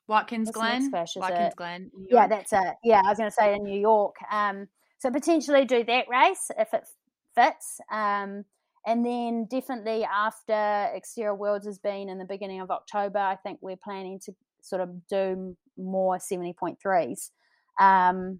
[0.08, 0.92] Watkins What's the next Glen.
[0.92, 1.56] clash, Watkins it?
[1.56, 1.92] Glen.
[2.10, 2.76] Yeah, that's it.
[2.84, 4.16] Yeah, I was going to say in New York.
[4.32, 4.68] Um,
[5.00, 6.88] so potentially do that race if it
[7.36, 7.80] fits.
[7.92, 8.46] Um,
[8.86, 13.60] and then definitely after Xterra Worlds has been in the beginning of October, I think
[13.62, 17.32] we're planning to sort of do more 70.3s.
[17.80, 18.40] Um,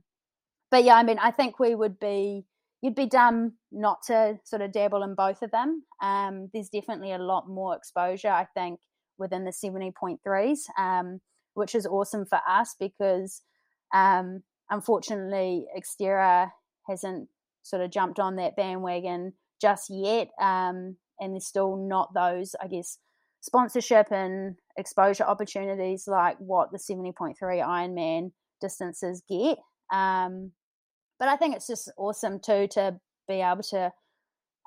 [0.72, 2.46] but yeah, I mean, I think we would be,
[2.82, 5.84] you'd be dumb not to sort of dabble in both of them.
[6.02, 8.80] Um, there's definitely a lot more exposure, I think,
[9.18, 11.20] within the 70.3s, um,
[11.54, 13.42] which is awesome for us because
[13.94, 16.52] um, unfortunately, Xterra
[16.88, 17.30] hasn't
[17.64, 20.30] sort of jumped on that bandwagon just yet.
[20.40, 23.00] Um, and there's still not those, I guess,
[23.42, 29.58] sponsorship and exposure opportunities like what the 70.3 Ironman distances get.
[29.92, 30.52] Um,
[31.20, 33.92] but I think it's just awesome too to be able to,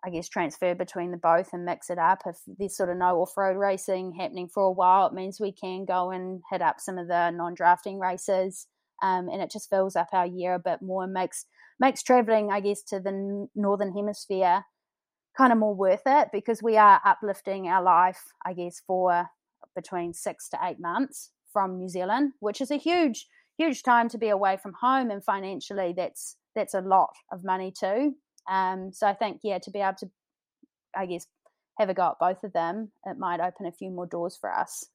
[0.05, 2.22] I guess, transfer between the both and mix it up.
[2.26, 5.53] If there's sort of no off road racing happening for a while, it means we
[5.53, 8.66] can go and hit up some of the non drafting races.
[9.03, 11.46] Um, and it just fills up our year a bit more and makes
[11.78, 14.64] makes traveling, I guess, to the northern hemisphere
[15.36, 19.26] kind of more worth it because we are uplifting our life, I guess, for
[19.74, 23.26] between six to eight months from New Zealand, which is a huge,
[23.57, 27.72] huge time to be away from home, and financially, that's that's a lot of money
[27.78, 28.14] too.
[28.48, 30.11] Um, so I think, yeah, to be able to,
[30.96, 31.26] I guess,
[31.78, 34.53] have a go at both of them, it might open a few more doors for
[34.53, 34.86] us.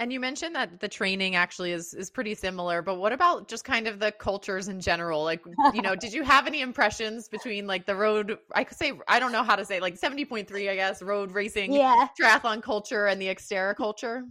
[0.00, 3.64] And you mentioned that the training actually is is pretty similar, but what about just
[3.64, 5.22] kind of the cultures in general?
[5.22, 8.92] Like, you know, did you have any impressions between like the road I could say
[9.06, 12.08] I don't know how to say like 70.3 I guess road racing Yeah.
[12.20, 14.24] triathlon culture and the Xterra culture?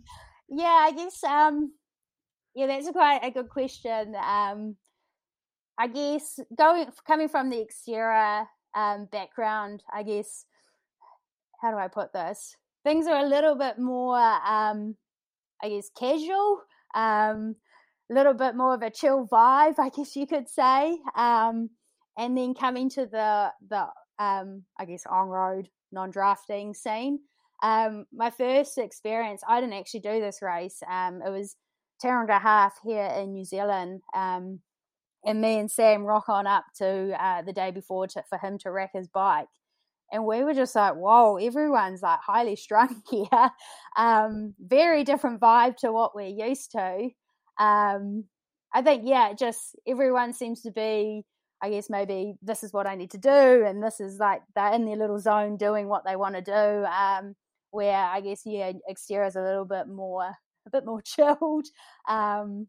[0.49, 1.71] Yeah, I guess um
[2.55, 4.15] yeah, that's a quite a good question.
[4.15, 4.75] Um
[5.81, 10.45] I guess going coming from the Xterra um background, I guess
[11.59, 12.55] how do I put this?
[12.83, 14.95] Things are a little bit more um
[15.63, 16.61] I guess casual,
[16.93, 17.55] um
[18.11, 20.99] a little bit more of a chill vibe, I guess you could say.
[21.15, 21.71] Um
[22.15, 23.87] and then coming to the the
[24.19, 27.19] um I guess on road non-drafting scene
[27.63, 30.81] um, my first experience, I didn't actually do this race.
[30.81, 31.55] It was
[32.03, 34.01] Tauranga Half here in New Zealand.
[35.25, 38.57] And me and Sam rock on up to uh, the day before to, for him
[38.59, 39.47] to wreck his bike.
[40.11, 43.51] And we were just like, whoa, everyone's like highly strung here.
[43.95, 47.09] Um, very different vibe to what we're used to.
[47.59, 48.25] Um,
[48.73, 51.25] I think, yeah, just everyone seems to be,
[51.61, 53.65] I guess, maybe this is what I need to do.
[53.65, 56.85] And this is like they're in their little zone doing what they want to do.
[56.85, 57.35] Um,
[57.71, 61.67] where I guess yeah, Xterra is a little bit more a bit more chilled.
[62.07, 62.67] Um,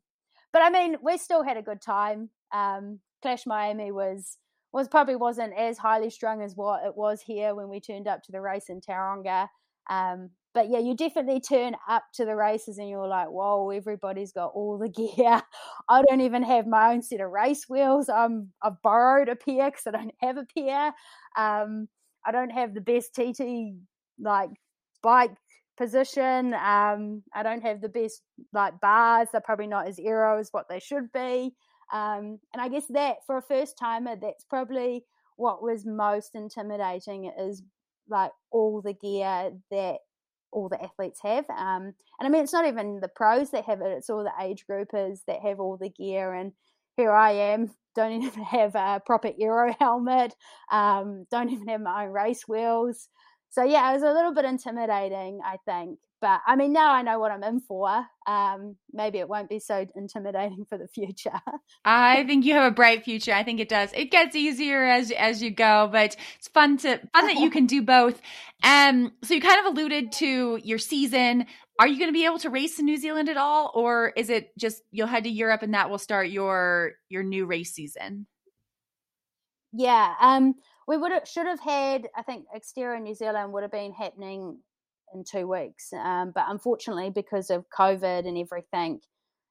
[0.53, 2.31] but I mean, we still had a good time.
[2.53, 4.39] Um, Clash Miami was
[4.73, 8.23] was probably wasn't as highly strung as what it was here when we turned up
[8.23, 9.49] to the race in Tauranga.
[9.91, 14.33] Um, but yeah, you definitely turn up to the races and you're like, whoa, everybody's
[14.33, 15.43] got all the gear.
[15.89, 18.09] I don't even have my own set of race wheels.
[18.09, 20.93] I'm I've borrowed a pair because I don't have a pair.
[21.37, 21.89] Um,
[22.25, 23.75] I don't have the best TT
[24.19, 24.51] like
[25.03, 25.33] bike
[25.77, 26.55] position.
[26.55, 28.23] Um, I don't have the best
[28.53, 29.29] like bars.
[29.33, 31.55] They're probably not as aero as what they should be.
[31.93, 35.05] Um, and I guess that for a first timer, that's probably
[35.37, 37.63] what was most intimidating is
[38.09, 39.99] like all the gear that
[40.51, 41.49] all the athletes have.
[41.51, 44.45] Um, and I mean, it's not even the pros that have it; it's all the
[44.45, 46.33] age groupers that have all the gear.
[46.35, 46.53] And
[46.97, 50.35] here I am, don't even have a proper aero helmet.
[50.71, 53.09] Um, don't even have my own race wheels
[53.51, 55.99] so yeah, it was a little bit intimidating, I think.
[56.23, 58.07] But I mean, now I know what I'm in for.
[58.27, 61.39] Um, maybe it won't be so intimidating for the future.
[61.85, 63.33] I think you have a bright future.
[63.35, 63.91] I think it does.
[63.93, 67.67] It gets easier as as you go, but it's fun to fun that you can
[67.67, 68.23] do both.
[68.65, 71.47] Um, so you kind of alluded to your season.
[71.79, 74.31] Are you going to be able to race in New Zealand at all, or is
[74.31, 78.27] it just you'll head to Europe and that will start your your new race season?
[79.73, 80.55] yeah, um,
[80.87, 82.09] we would have, should have had.
[82.15, 84.59] I think Xterra New Zealand would have been happening
[85.15, 89.01] in two weeks, um, but unfortunately, because of COVID and everything,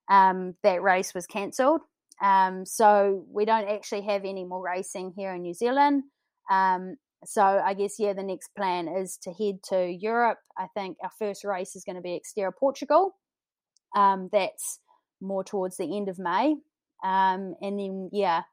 [0.09, 1.81] um, that race was cancelled.
[2.21, 6.03] Um, so we don't actually have any more racing here in New Zealand.
[6.49, 10.39] Um, so I guess yeah, the next plan is to head to Europe.
[10.57, 13.15] I think our first race is going to be Xterra Portugal.
[13.95, 14.79] Um, that's
[15.21, 16.55] more towards the end of May.
[17.03, 18.43] Um, and then, yeah,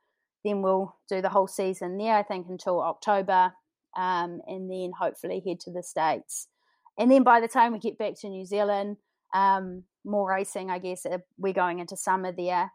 [0.45, 3.53] then we'll do the whole season there, I think, until October.
[3.97, 6.49] And then hopefully head to the States.
[6.99, 8.97] And then by the time we get back to New Zealand,
[9.35, 11.07] um, more racing, I guess.
[11.39, 12.73] We're going into summer there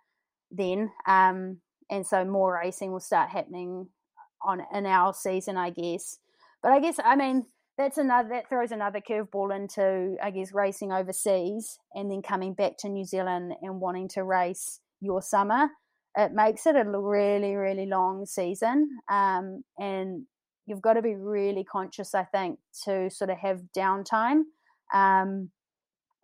[0.51, 0.91] then.
[1.07, 1.57] Um,
[1.89, 3.87] and so more racing will start happening
[4.41, 6.19] on in our season, I guess.
[6.61, 7.45] But I guess, I mean,
[7.77, 12.77] that's another that throws another curveball into I guess racing overseas and then coming back
[12.79, 15.69] to New Zealand and wanting to race your summer.
[16.15, 20.27] It makes it a really really long season, um, and
[20.65, 24.43] you've got to be really conscious, I think, to sort of have downtime.
[24.93, 25.49] Um,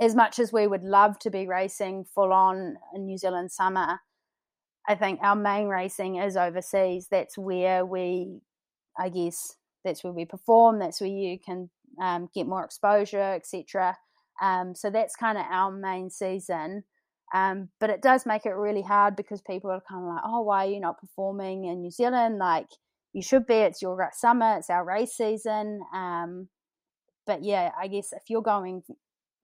[0.02, 4.00] as much as we would love to be racing full on in New Zealand summer,
[4.88, 7.08] I think our main racing is overseas.
[7.12, 8.40] That's where we,
[8.98, 10.80] I guess, that's where we perform.
[10.80, 11.70] That's where you can
[12.02, 13.98] um, get more exposure, etc.
[14.42, 16.84] Um, so that's kind of our main season.
[17.34, 20.42] Um, but it does make it really hard because people are kind of like, oh,
[20.42, 22.40] why are you not performing in New Zealand?
[22.40, 22.70] Like
[23.14, 23.56] you should be.
[23.56, 24.58] It's your summer.
[24.58, 25.82] It's our race season.
[25.94, 26.50] Um,
[27.26, 28.84] but yeah, I guess if you're going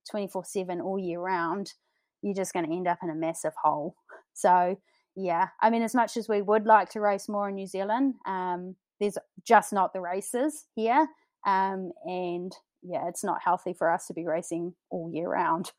[0.10, 1.74] 24 7 all year round,
[2.22, 3.96] you're just going to end up in a massive hole.
[4.38, 4.78] So,
[5.16, 8.16] yeah, I mean, as much as we would like to race more in New Zealand,
[8.26, 11.08] um, there's just not the races here.
[11.48, 12.52] Um, and
[12.84, 15.72] yeah, it's not healthy for us to be racing all year round.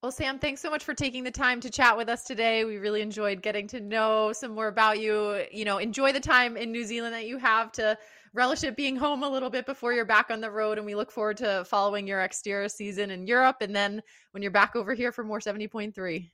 [0.00, 2.64] Well, Sam, thanks so much for taking the time to chat with us today.
[2.64, 5.44] We really enjoyed getting to know some more about you.
[5.50, 7.98] You know, enjoy the time in New Zealand that you have to
[8.32, 10.78] relish it being home a little bit before you're back on the road.
[10.78, 14.52] And we look forward to following your Xterra season in Europe and then when you're
[14.52, 16.30] back over here for more 70.3.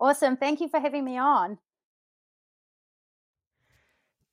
[0.00, 0.36] Awesome.
[0.36, 1.58] Thank you for having me on.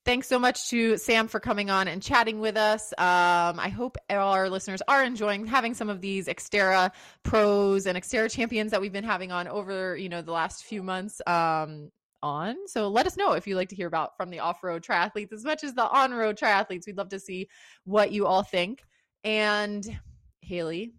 [0.06, 2.92] Thanks so much to Sam for coming on and chatting with us.
[2.98, 6.92] Um, I hope our listeners are enjoying having some of these Xterra
[7.24, 10.84] pros and Xterra champions that we've been having on over, you know, the last few
[10.84, 11.22] months.
[11.26, 11.90] Um,
[12.24, 12.56] on.
[12.68, 15.44] So let us know if you like to hear about from the off-road triathletes as
[15.44, 16.88] much as the on-road triathletes.
[16.88, 17.50] We'd love to see
[17.84, 18.82] what you all think.
[19.26, 19.86] And
[20.42, 20.94] Haley,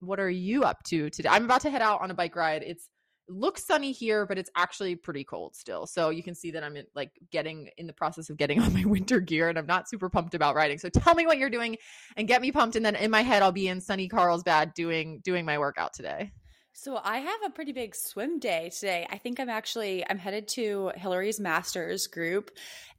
[0.00, 1.30] what are you up to today?
[1.30, 2.62] I'm about to head out on a bike ride.
[2.62, 2.90] It's
[3.28, 5.86] looks sunny here, but it's actually pretty cold still.
[5.86, 8.72] So you can see that I'm in, like getting in the process of getting on
[8.72, 10.78] my winter gear and I'm not super pumped about riding.
[10.78, 11.76] So tell me what you're doing
[12.16, 12.76] and get me pumped.
[12.76, 16.32] And then in my head, I'll be in sunny Carlsbad doing, doing my workout today.
[16.78, 19.06] So I have a pretty big swim day today.
[19.08, 22.50] I think I'm actually I'm headed to Hillary's masters group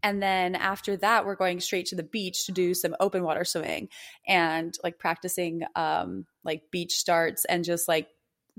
[0.02, 3.46] and then after that we're going straight to the beach to do some open water
[3.46, 3.90] swimming
[4.28, 8.08] and like practicing um like beach starts and just like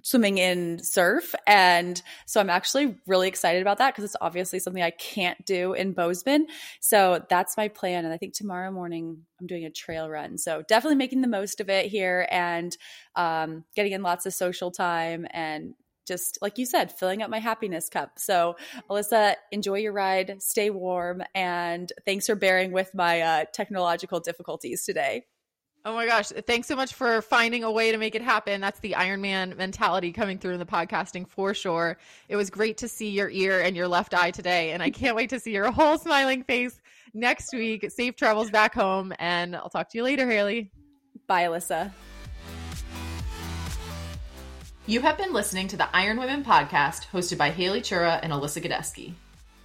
[0.03, 1.35] swimming in surf.
[1.47, 5.73] And so I'm actually really excited about that because it's obviously something I can't do
[5.73, 6.47] in Bozeman.
[6.81, 8.05] So that's my plan.
[8.05, 10.39] And I think tomorrow morning I'm doing a trail run.
[10.39, 12.77] So definitely making the most of it here and
[13.17, 15.75] um, getting in lots of social time and
[16.07, 18.13] just like you said, filling up my happiness cup.
[18.17, 18.57] So,
[18.91, 24.85] Alyssa, enjoy your ride, stay warm, and thanks for bearing with my uh, technological difficulties
[24.85, 25.27] today.
[25.85, 26.29] Oh my gosh.
[26.29, 28.61] Thanks so much for finding a way to make it happen.
[28.61, 31.99] That's the Iron Man mentality coming through in the podcasting for sure.
[32.29, 34.73] It was great to see your ear and your left eye today.
[34.73, 36.81] And I can't wait to see your whole smiling face
[37.15, 37.91] next week.
[37.91, 39.13] Safe travels back home.
[39.19, 40.71] And I'll talk to you later, Haley.
[41.27, 41.93] Bye, Alyssa.
[44.87, 48.63] You have been listening to the Iron Women podcast hosted by Haley Chura and Alyssa
[48.63, 49.13] Godesky.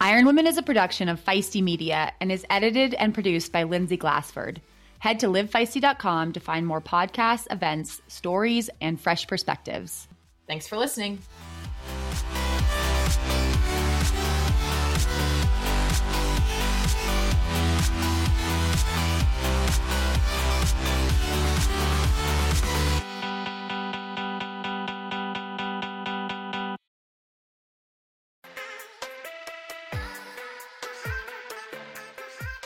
[0.01, 3.95] Iron Women is a production of Feisty Media and is edited and produced by Lindsay
[3.95, 4.61] Glassford.
[5.03, 10.07] Head to livefeisty.com to find more podcasts, events, stories, and fresh perspectives.
[10.47, 11.19] Thanks for listening.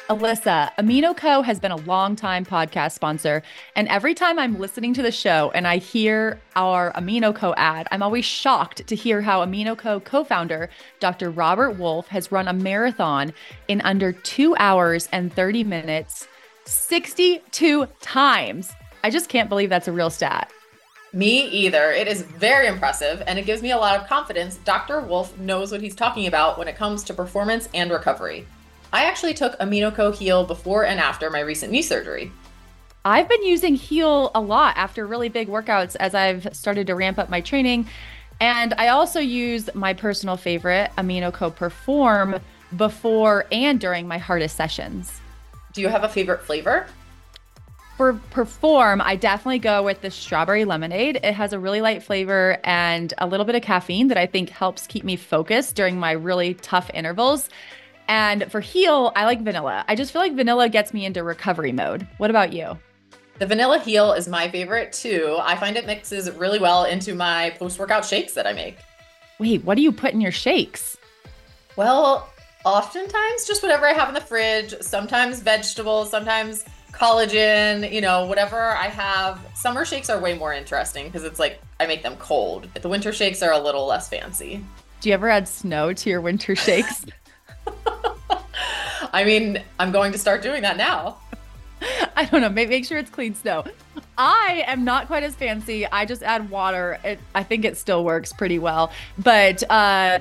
[0.10, 3.44] Alyssa, Amino Co has been a long-time podcast sponsor,
[3.76, 7.90] and every time I'm listening to the show and I hear our Amino Co ad,
[7.92, 10.70] I'm always shocked to hear how Amino Co co-founder
[11.02, 11.30] Dr.
[11.30, 13.34] Robert Wolfe has run a marathon
[13.68, 16.26] in under 2 hours and 30 minutes
[16.64, 18.72] 62 times.
[19.04, 20.54] I just can't believe that's a real stat.
[21.12, 21.92] Me either.
[21.92, 25.02] It is very impressive, and it gives me a lot of confidence Dr.
[25.02, 28.48] Wolfe knows what he's talking about when it comes to performance and recovery.
[28.94, 32.32] I actually took AminoCo Heal before and after my recent knee surgery.
[33.04, 37.20] I've been using Heal a lot after really big workouts as I've started to ramp
[37.20, 37.88] up my training.
[38.40, 42.40] And I also use my personal favorite, AminoCo Perform,
[42.76, 45.22] before and during my hardest sessions.
[45.74, 46.88] Do you have a favorite flavor?
[47.98, 51.20] For perform, I definitely go with the strawberry lemonade.
[51.24, 54.50] It has a really light flavor and a little bit of caffeine that I think
[54.50, 57.50] helps keep me focused during my really tough intervals.
[58.08, 59.84] And for heal, I like vanilla.
[59.88, 62.08] I just feel like vanilla gets me into recovery mode.
[62.18, 62.78] What about you?
[63.40, 65.38] The vanilla heal is my favorite too.
[65.42, 68.78] I find it mixes really well into my post workout shakes that I make.
[69.40, 70.98] Wait, what do you put in your shakes?
[71.76, 72.28] Well,
[72.66, 78.76] oftentimes just whatever I have in the fridge, sometimes vegetables, sometimes collagen, you know, whatever
[78.76, 79.40] I have.
[79.54, 82.68] Summer shakes are way more interesting because it's like I make them cold.
[82.74, 84.64] The winter shakes are a little less fancy.
[85.02, 87.06] Do you ever add snow to your winter shakes?
[89.14, 91.18] I mean, I'm going to start doing that now.
[92.16, 92.50] I don't know.
[92.50, 93.64] Make, make sure it's clean snow.
[94.18, 95.86] I am not quite as fancy.
[95.86, 97.00] I just add water.
[97.04, 98.92] It, I think it still works pretty well.
[99.20, 100.20] But uh,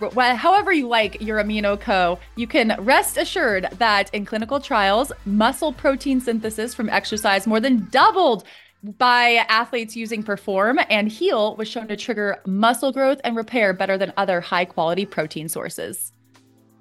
[0.00, 6.20] however you like your AminoCo, you can rest assured that in clinical trials, muscle protein
[6.20, 8.44] synthesis from exercise more than doubled
[8.98, 13.98] by athletes using Perform and Heal was shown to trigger muscle growth and repair better
[13.98, 16.12] than other high quality protein sources.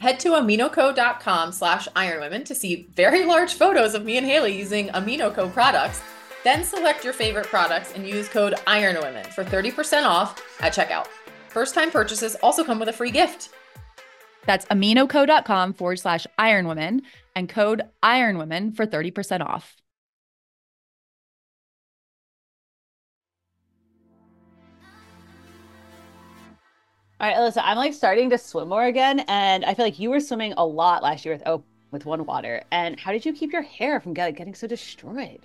[0.06, 4.90] Head to aminoco.com slash ironwomen to see very large photos of me and Haley using
[4.90, 6.00] AminoCo products.
[6.44, 11.08] Then select your favorite products and use code IRONWOMEN for 30% off at checkout.
[11.50, 13.50] First time purchases also come with a free gift.
[14.46, 17.02] That's aminoco.com forward slash ironwomen
[17.36, 19.76] and code ironwomen for 30% off.
[27.18, 30.10] All right, Alyssa, I'm like starting to swim more again, and I feel like you
[30.10, 32.62] were swimming a lot last year with oh with one water.
[32.72, 35.40] And how did you keep your hair from get, getting so destroyed?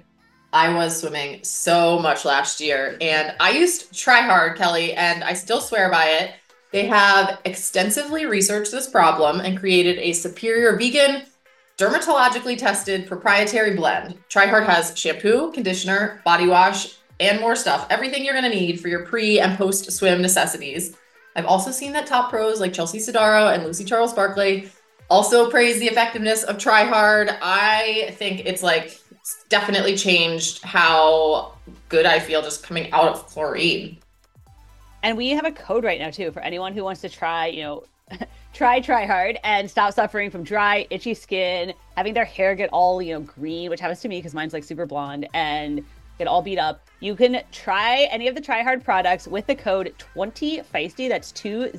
[0.53, 5.61] I was swimming so much last year, and I used TriHard, Kelly, and I still
[5.61, 6.33] swear by it.
[6.73, 11.23] They have extensively researched this problem and created a superior vegan,
[11.79, 14.19] dermatologically tested proprietary blend.
[14.29, 17.87] TriHard has shampoo, conditioner, body wash, and more stuff.
[17.91, 20.97] Everything you're going to need for your pre and post swim necessities.
[21.37, 24.71] I've also seen that top pros like Chelsea Sodaro and Lucy Charles Barclay
[25.09, 27.37] also praise the effectiveness of TriHard.
[27.43, 31.55] I think it's like it's definitely changed how
[31.89, 33.99] good I feel just coming out of chlorine.
[35.03, 37.63] And we have a code right now too for anyone who wants to try, you
[37.63, 37.85] know,
[38.53, 43.01] try try hard and stop suffering from dry, itchy skin, having their hair get all,
[43.01, 45.85] you know, green, which happens to me because mine's like super blonde and
[46.21, 46.87] get all beat up.
[47.01, 51.09] You can try any of the TriHard products with the code 20 feisty.
[51.09, 51.71] That's 20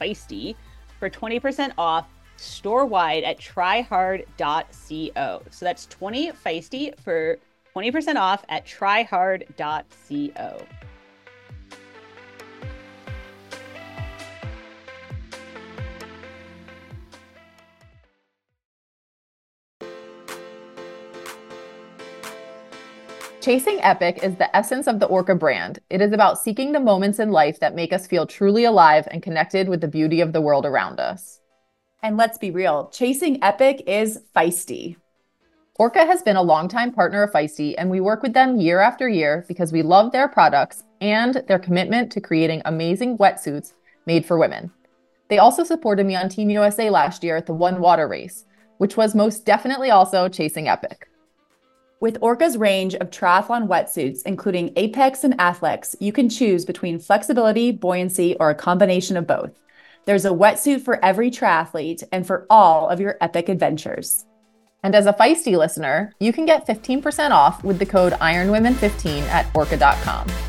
[0.00, 0.54] feisty
[0.98, 5.42] for 20% off store wide at trihard.co.
[5.50, 7.38] So that's 20 feisty for
[7.76, 10.66] 20% off at trihard.co.
[23.40, 25.78] Chasing Epic is the essence of the Orca brand.
[25.90, 29.22] It is about seeking the moments in life that make us feel truly alive and
[29.22, 31.40] connected with the beauty of the world around us.
[32.02, 34.96] And let's be real, chasing Epic is feisty.
[35.76, 39.08] Orca has been a longtime partner of Feisty, and we work with them year after
[39.08, 43.74] year because we love their products and their commitment to creating amazing wetsuits
[44.04, 44.72] made for women.
[45.28, 48.44] They also supported me on Team USA last year at the One Water Race,
[48.78, 51.08] which was most definitely also chasing Epic.
[52.00, 57.72] With Orca's range of triathlon wetsuits, including Apex and Athlex, you can choose between flexibility,
[57.72, 59.50] buoyancy, or a combination of both.
[60.04, 64.24] There's a wetsuit for every triathlete and for all of your epic adventures.
[64.84, 69.52] And as a Feisty listener, you can get 15% off with the code IRONWOMEN15 at
[69.56, 70.47] orca.com.